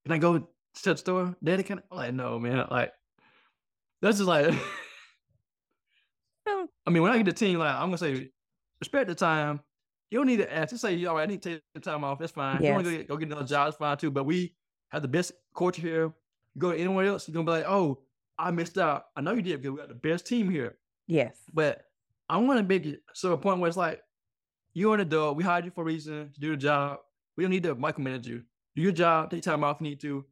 can 0.04 0.12
I 0.12 0.18
go 0.18 0.38
to 0.38 0.46
the 0.84 0.96
store, 0.96 1.36
Daddy? 1.42 1.62
Can 1.62 1.78
I? 1.78 1.82
I'm 1.90 1.96
like 1.96 2.14
no, 2.14 2.38
man. 2.38 2.66
Like 2.70 2.92
that's 4.02 4.18
just 4.18 4.28
like. 4.28 4.54
Oh, 6.46 6.68
I 6.86 6.90
mean, 6.90 7.02
when 7.02 7.12
I 7.12 7.16
get 7.18 7.26
the 7.26 7.32
team, 7.32 7.58
like 7.58 7.74
I'm 7.74 7.88
gonna 7.88 7.98
say, 7.98 8.30
respect 8.80 9.08
the 9.08 9.14
time. 9.14 9.60
You 10.10 10.18
don't 10.18 10.26
need 10.26 10.38
to 10.38 10.52
ask. 10.52 10.70
Just 10.70 10.82
say, 10.82 11.04
all 11.04 11.14
right, 11.14 11.22
I 11.22 11.26
need 11.26 11.42
to 11.42 11.50
take 11.50 11.62
the 11.74 11.80
time 11.80 12.02
off. 12.02 12.18
That's 12.18 12.32
fine. 12.32 12.56
If 12.56 12.62
you 12.62 12.72
want 12.72 12.84
to 12.84 12.90
go 12.90 12.96
get, 12.96 13.08
go 13.08 13.16
get 13.16 13.26
another 13.28 13.46
job, 13.46 13.68
it's 13.68 13.76
fine 13.76 13.96
too. 13.96 14.10
But 14.10 14.24
we 14.24 14.54
have 14.88 15.02
the 15.02 15.08
best 15.08 15.32
culture 15.54 15.82
here. 15.82 16.12
You 16.54 16.58
go 16.58 16.70
anywhere 16.70 17.06
else, 17.06 17.28
you're 17.28 17.34
gonna 17.34 17.44
be 17.44 17.52
like, 17.52 17.68
oh, 17.68 18.00
I 18.36 18.50
missed 18.50 18.78
out. 18.78 19.04
I 19.14 19.20
know 19.20 19.34
you 19.34 19.42
did 19.42 19.60
because 19.60 19.72
we 19.72 19.78
got 19.78 19.88
the 19.88 19.94
best 19.94 20.26
team 20.26 20.50
here. 20.50 20.78
Yes. 21.06 21.36
But 21.52 21.82
I 22.28 22.38
want 22.38 22.58
to 22.58 22.64
make 22.64 22.86
it 22.86 23.02
so 23.12 23.32
a 23.32 23.38
point 23.38 23.60
where 23.60 23.68
it's 23.68 23.76
like, 23.76 24.02
you're 24.74 24.94
an 24.94 25.00
adult. 25.00 25.36
We 25.36 25.44
hired 25.44 25.64
you 25.64 25.70
for 25.70 25.82
a 25.82 25.84
reason 25.84 26.30
to 26.32 26.40
do 26.40 26.50
the 26.50 26.56
job. 26.56 26.98
We 27.36 27.44
don't 27.44 27.50
need 27.50 27.62
to 27.64 27.74
micromanage 27.74 28.26
you. 28.26 28.42
Do 28.76 28.82
your 28.82 28.92
job, 28.92 29.30
take 29.30 29.42
time 29.42 29.64
off 29.64 29.76
if 29.76 29.82
you 29.82 29.90
need 29.90 30.00
to, 30.00 30.24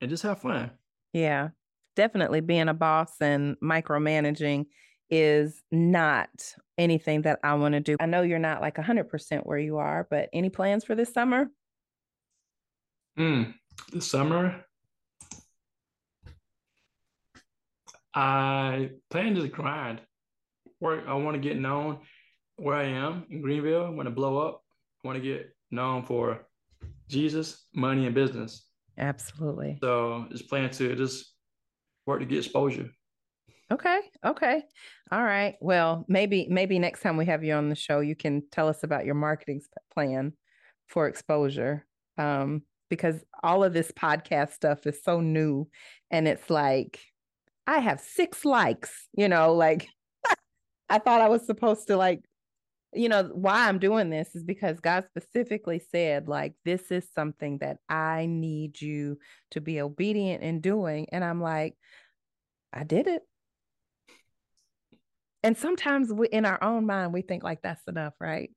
and 0.00 0.10
just 0.10 0.22
have 0.22 0.40
fun. 0.40 0.70
Yeah. 1.12 1.48
Definitely 1.96 2.40
being 2.40 2.68
a 2.68 2.74
boss 2.74 3.12
and 3.20 3.56
micromanaging 3.62 4.66
is 5.10 5.60
not 5.72 6.30
anything 6.78 7.22
that 7.22 7.40
I 7.42 7.54
want 7.54 7.74
to 7.74 7.80
do. 7.80 7.96
I 7.98 8.06
know 8.06 8.22
you're 8.22 8.38
not 8.38 8.60
like 8.60 8.76
100% 8.76 9.40
where 9.44 9.58
you 9.58 9.78
are, 9.78 10.06
but 10.08 10.28
any 10.32 10.50
plans 10.50 10.84
for 10.84 10.94
this 10.94 11.12
summer? 11.12 11.50
Mm. 13.18 13.54
This 13.92 14.08
summer, 14.08 14.64
I 18.14 18.90
plan 19.10 19.34
to 19.34 19.48
grind. 19.48 20.00
Work. 20.80 21.04
I 21.06 21.14
want 21.14 21.34
to 21.34 21.40
get 21.40 21.58
known 21.58 21.98
where 22.60 22.76
I 22.76 22.84
am 22.84 23.24
in 23.30 23.42
Greenville. 23.42 23.86
I 23.86 23.90
want 23.90 24.06
to 24.06 24.14
blow 24.14 24.38
up. 24.38 24.62
I 25.04 25.08
want 25.08 25.16
to 25.16 25.22
get 25.22 25.54
known 25.70 26.04
for 26.04 26.46
Jesus, 27.08 27.66
money, 27.74 28.06
and 28.06 28.14
business. 28.14 28.66
Absolutely. 28.98 29.78
So 29.80 30.26
just 30.30 30.48
plan 30.48 30.70
to 30.70 30.94
just 30.94 31.34
work 32.06 32.20
to 32.20 32.26
get 32.26 32.38
exposure. 32.38 32.90
Okay. 33.72 34.00
Okay. 34.24 34.64
All 35.12 35.22
right. 35.22 35.54
Well, 35.60 36.04
maybe 36.08 36.46
maybe 36.50 36.78
next 36.78 37.02
time 37.02 37.16
we 37.16 37.26
have 37.26 37.44
you 37.44 37.54
on 37.54 37.68
the 37.68 37.76
show, 37.76 38.00
you 38.00 38.16
can 38.16 38.42
tell 38.50 38.68
us 38.68 38.82
about 38.82 39.04
your 39.04 39.14
marketing 39.14 39.62
plan 39.94 40.32
for 40.88 41.06
exposure. 41.06 41.86
Um, 42.18 42.62
because 42.88 43.24
all 43.44 43.62
of 43.62 43.72
this 43.72 43.92
podcast 43.92 44.52
stuff 44.52 44.86
is 44.86 45.02
so 45.02 45.20
new, 45.20 45.68
and 46.10 46.26
it's 46.26 46.50
like 46.50 46.98
I 47.66 47.78
have 47.78 48.00
six 48.00 48.44
likes. 48.44 49.08
You 49.16 49.28
know, 49.28 49.54
like 49.54 49.88
I 50.90 50.98
thought 50.98 51.20
I 51.20 51.28
was 51.28 51.46
supposed 51.46 51.86
to 51.86 51.96
like. 51.96 52.22
You 52.92 53.08
know 53.08 53.22
why 53.32 53.68
I'm 53.68 53.78
doing 53.78 54.10
this 54.10 54.34
is 54.34 54.42
because 54.42 54.80
God 54.80 55.04
specifically 55.06 55.80
said, 55.92 56.28
like, 56.28 56.54
this 56.64 56.90
is 56.90 57.06
something 57.14 57.58
that 57.58 57.78
I 57.88 58.26
need 58.26 58.80
you 58.80 59.18
to 59.52 59.60
be 59.60 59.80
obedient 59.80 60.42
in 60.42 60.60
doing. 60.60 61.06
And 61.12 61.22
I'm 61.22 61.40
like, 61.40 61.76
I 62.72 62.84
did 62.84 63.06
it. 63.06 63.22
And 65.42 65.56
sometimes 65.56 66.12
we, 66.12 66.28
in 66.28 66.44
our 66.44 66.62
own 66.62 66.84
mind, 66.86 67.12
we 67.12 67.22
think 67.22 67.42
like 67.42 67.62
that's 67.62 67.86
enough, 67.86 68.14
right? 68.20 68.50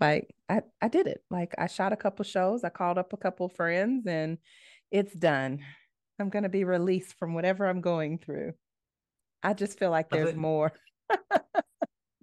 Like 0.00 0.34
I, 0.48 0.62
I 0.80 0.88
did 0.88 1.06
it. 1.06 1.22
Like 1.30 1.54
I 1.58 1.66
shot 1.66 1.92
a 1.92 1.96
couple 1.96 2.24
shows, 2.24 2.64
I 2.64 2.70
called 2.70 2.98
up 2.98 3.12
a 3.12 3.16
couple 3.16 3.48
friends, 3.48 4.06
and 4.06 4.38
it's 4.90 5.14
done. 5.14 5.60
I'm 6.18 6.30
going 6.30 6.42
to 6.44 6.48
be 6.48 6.64
released 6.64 7.18
from 7.18 7.34
whatever 7.34 7.66
I'm 7.66 7.80
going 7.80 8.18
through. 8.18 8.52
I 9.42 9.54
just 9.54 9.78
feel 9.78 9.90
like 9.90 10.08
there's 10.10 10.34
more. 10.34 10.72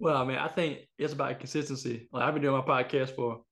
well, 0.00 0.16
I 0.16 0.24
mean, 0.24 0.38
I 0.38 0.48
think 0.48 0.78
it's 0.98 1.12
about 1.12 1.38
consistency. 1.38 2.08
Like 2.10 2.24
I've 2.24 2.32
been 2.32 2.42
doing 2.42 2.56
my 2.56 2.64
podcast 2.64 3.14
for 3.14 3.42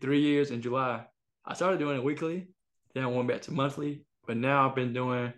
three 0.00 0.20
years 0.20 0.50
in 0.50 0.60
July. 0.60 1.04
I 1.46 1.54
started 1.54 1.78
doing 1.78 1.96
it 1.96 2.04
weekly, 2.04 2.48
then 2.92 3.04
I 3.04 3.06
went 3.06 3.28
back 3.28 3.42
to 3.42 3.52
monthly, 3.52 4.04
but 4.26 4.36
now 4.36 4.68
I've 4.68 4.74
been 4.74 4.92
doing 4.92 5.32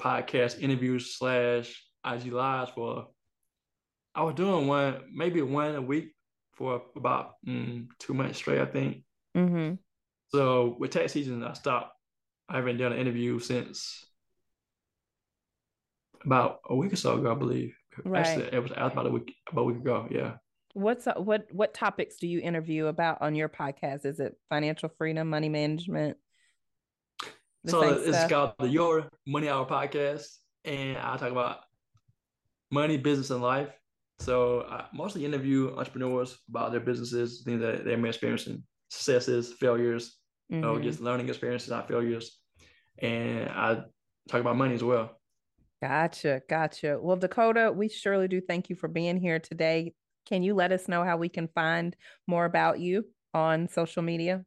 podcast 0.00 0.62
interviews 0.62 1.16
slash 1.16 1.84
IG 2.06 2.32
lives 2.32 2.70
for. 2.70 3.08
I 4.14 4.22
was 4.22 4.34
doing 4.34 4.68
one, 4.68 5.00
maybe 5.12 5.42
one 5.42 5.74
a 5.74 5.82
week 5.82 6.14
for 6.52 6.82
about 6.96 7.32
mm, 7.46 7.88
two 7.98 8.14
months 8.14 8.38
straight, 8.38 8.60
I 8.60 8.66
think. 8.66 9.02
Mm-hmm. 9.36 9.74
So 10.28 10.76
with 10.78 10.92
tax 10.92 11.12
season, 11.12 11.42
I 11.42 11.54
stopped. 11.54 11.96
I 12.48 12.56
haven't 12.56 12.76
done 12.76 12.92
an 12.92 12.98
interview 12.98 13.38
since 13.40 14.04
about 16.24 16.60
a 16.68 16.76
week 16.76 16.92
or 16.92 16.96
so 16.96 17.18
ago, 17.18 17.32
I 17.32 17.34
believe. 17.34 17.74
Right. 18.04 18.26
Actually, 18.26 18.48
it 18.52 18.62
was 18.62 18.72
out 18.72 18.92
about 18.92 19.06
a 19.06 19.10
week 19.10 19.34
about 19.50 19.62
a 19.62 19.64
week 19.64 19.76
ago. 19.76 20.08
Yeah. 20.10 20.34
What's 20.74 21.06
uh, 21.06 21.14
what 21.16 21.46
what 21.52 21.74
topics 21.74 22.16
do 22.16 22.26
you 22.26 22.40
interview 22.40 22.86
about 22.86 23.20
on 23.20 23.34
your 23.34 23.48
podcast? 23.48 24.06
Is 24.06 24.20
it 24.20 24.36
financial 24.48 24.88
freedom, 24.96 25.28
money 25.28 25.48
management? 25.48 26.16
So 27.66 27.82
it's 27.82 28.16
stuff? 28.16 28.30
called 28.30 28.52
the 28.58 28.68
Your 28.68 29.08
Money 29.26 29.48
Hour 29.48 29.66
podcast, 29.66 30.26
and 30.64 30.96
I 30.98 31.16
talk 31.16 31.30
about 31.30 31.58
money, 32.70 32.96
business, 32.96 33.30
and 33.30 33.42
life. 33.42 33.68
So 34.18 34.62
I 34.68 34.86
mostly 34.92 35.24
interview 35.24 35.74
entrepreneurs 35.76 36.38
about 36.48 36.72
their 36.72 36.80
businesses, 36.80 37.42
things 37.44 37.60
that 37.60 37.84
they 37.84 37.96
may 37.96 38.08
experiencing, 38.08 38.64
successes, 38.88 39.52
failures, 39.52 40.16
mm-hmm. 40.50 40.64
or 40.68 40.80
just 40.80 41.00
learning 41.00 41.28
experiences, 41.28 41.70
not 41.70 41.88
failures. 41.88 42.38
And 42.98 43.48
I 43.48 43.82
talk 44.28 44.40
about 44.40 44.56
money 44.56 44.74
as 44.74 44.82
well. 44.82 45.20
Gotcha. 45.82 46.42
Gotcha. 46.48 46.96
Well, 47.02 47.16
Dakota, 47.16 47.72
we 47.74 47.88
surely 47.88 48.28
do 48.28 48.40
thank 48.40 48.70
you 48.70 48.76
for 48.76 48.86
being 48.86 49.16
here 49.16 49.40
today. 49.40 49.94
Can 50.26 50.44
you 50.44 50.54
let 50.54 50.70
us 50.70 50.86
know 50.86 51.02
how 51.02 51.16
we 51.16 51.28
can 51.28 51.48
find 51.48 51.96
more 52.28 52.44
about 52.44 52.78
you 52.78 53.04
on 53.34 53.66
social 53.68 54.00
media? 54.00 54.44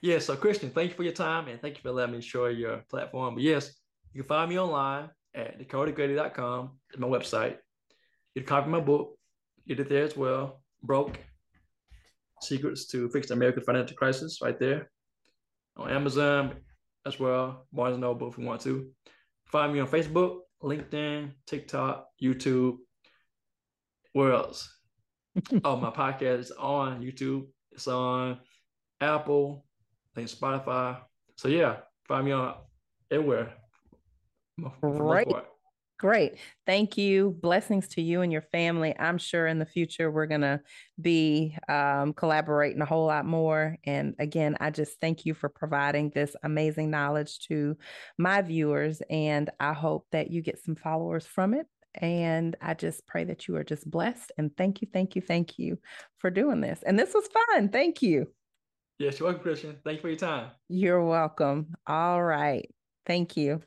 Yeah, 0.00 0.20
so 0.20 0.34
Christian, 0.34 0.70
thank 0.70 0.92
you 0.92 0.96
for 0.96 1.02
your 1.02 1.12
time 1.12 1.48
and 1.48 1.60
thank 1.60 1.76
you 1.76 1.82
for 1.82 1.92
letting 1.92 2.14
me 2.14 2.22
share 2.22 2.50
your 2.50 2.78
platform. 2.88 3.34
But 3.34 3.42
yes, 3.42 3.74
you 4.14 4.22
can 4.22 4.28
find 4.28 4.48
me 4.48 4.58
online 4.58 5.10
at 5.34 5.60
dakotagrady.com. 5.60 6.70
My 6.96 7.06
website. 7.06 7.56
You 8.34 8.42
can 8.42 8.48
copy 8.48 8.70
my 8.70 8.80
book, 8.80 9.18
get 9.68 9.78
it 9.78 9.90
there 9.90 10.04
as 10.04 10.16
well. 10.16 10.62
Broke 10.82 11.18
Secrets 12.40 12.86
to 12.88 13.10
Fix 13.10 13.28
the 13.28 13.34
American 13.34 13.62
Financial 13.62 13.96
Crisis, 13.96 14.38
right 14.42 14.58
there. 14.58 14.90
On 15.76 15.90
Amazon 15.90 16.54
as 17.04 17.20
well. 17.20 17.66
Barnes 17.74 17.98
Noble 17.98 18.30
if 18.30 18.38
you 18.38 18.44
want 18.46 18.62
to. 18.62 18.90
Find 19.54 19.72
me 19.72 19.78
on 19.78 19.86
Facebook, 19.86 20.38
LinkedIn, 20.64 21.30
TikTok, 21.46 22.08
YouTube. 22.20 22.78
Where 24.12 24.32
else? 24.32 24.80
oh, 25.64 25.76
my 25.76 25.90
podcast 25.90 26.40
is 26.40 26.50
on 26.50 27.00
YouTube. 27.02 27.46
It's 27.70 27.86
on 27.86 28.40
Apple, 29.00 29.64
I 30.10 30.16
think 30.16 30.28
Spotify. 30.28 30.98
So 31.36 31.46
yeah, 31.46 31.76
find 32.08 32.24
me 32.24 32.32
on 32.32 32.56
everywhere. 33.12 33.52
Right. 34.82 35.28
Great. 35.98 36.34
Thank 36.66 36.98
you. 36.98 37.38
Blessings 37.40 37.86
to 37.88 38.02
you 38.02 38.22
and 38.22 38.32
your 38.32 38.42
family. 38.42 38.94
I'm 38.98 39.16
sure 39.16 39.46
in 39.46 39.60
the 39.60 39.66
future 39.66 40.10
we're 40.10 40.26
going 40.26 40.40
to 40.40 40.60
be 41.00 41.56
um, 41.68 42.12
collaborating 42.14 42.82
a 42.82 42.86
whole 42.86 43.06
lot 43.06 43.24
more. 43.24 43.76
And 43.84 44.14
again, 44.18 44.56
I 44.58 44.70
just 44.70 45.00
thank 45.00 45.24
you 45.24 45.34
for 45.34 45.48
providing 45.48 46.10
this 46.10 46.34
amazing 46.42 46.90
knowledge 46.90 47.38
to 47.46 47.76
my 48.18 48.42
viewers. 48.42 49.02
And 49.08 49.50
I 49.60 49.72
hope 49.72 50.06
that 50.10 50.30
you 50.32 50.42
get 50.42 50.62
some 50.62 50.74
followers 50.74 51.26
from 51.26 51.54
it. 51.54 51.66
And 51.94 52.56
I 52.60 52.74
just 52.74 53.06
pray 53.06 53.22
that 53.24 53.46
you 53.46 53.54
are 53.54 53.64
just 53.64 53.88
blessed. 53.88 54.32
And 54.36 54.50
thank 54.56 54.82
you, 54.82 54.88
thank 54.92 55.14
you, 55.14 55.22
thank 55.22 55.60
you 55.60 55.78
for 56.18 56.28
doing 56.28 56.60
this. 56.60 56.82
And 56.84 56.98
this 56.98 57.14
was 57.14 57.28
fun. 57.28 57.68
Thank 57.68 58.02
you. 58.02 58.26
Yes, 58.98 59.20
you're 59.20 59.28
welcome, 59.28 59.42
Christian. 59.44 59.76
Thank 59.84 59.98
you 59.98 60.02
for 60.02 60.08
your 60.08 60.18
time. 60.18 60.50
You're 60.68 61.04
welcome. 61.04 61.74
All 61.86 62.22
right. 62.22 62.68
Thank 63.06 63.36
you. 63.36 63.62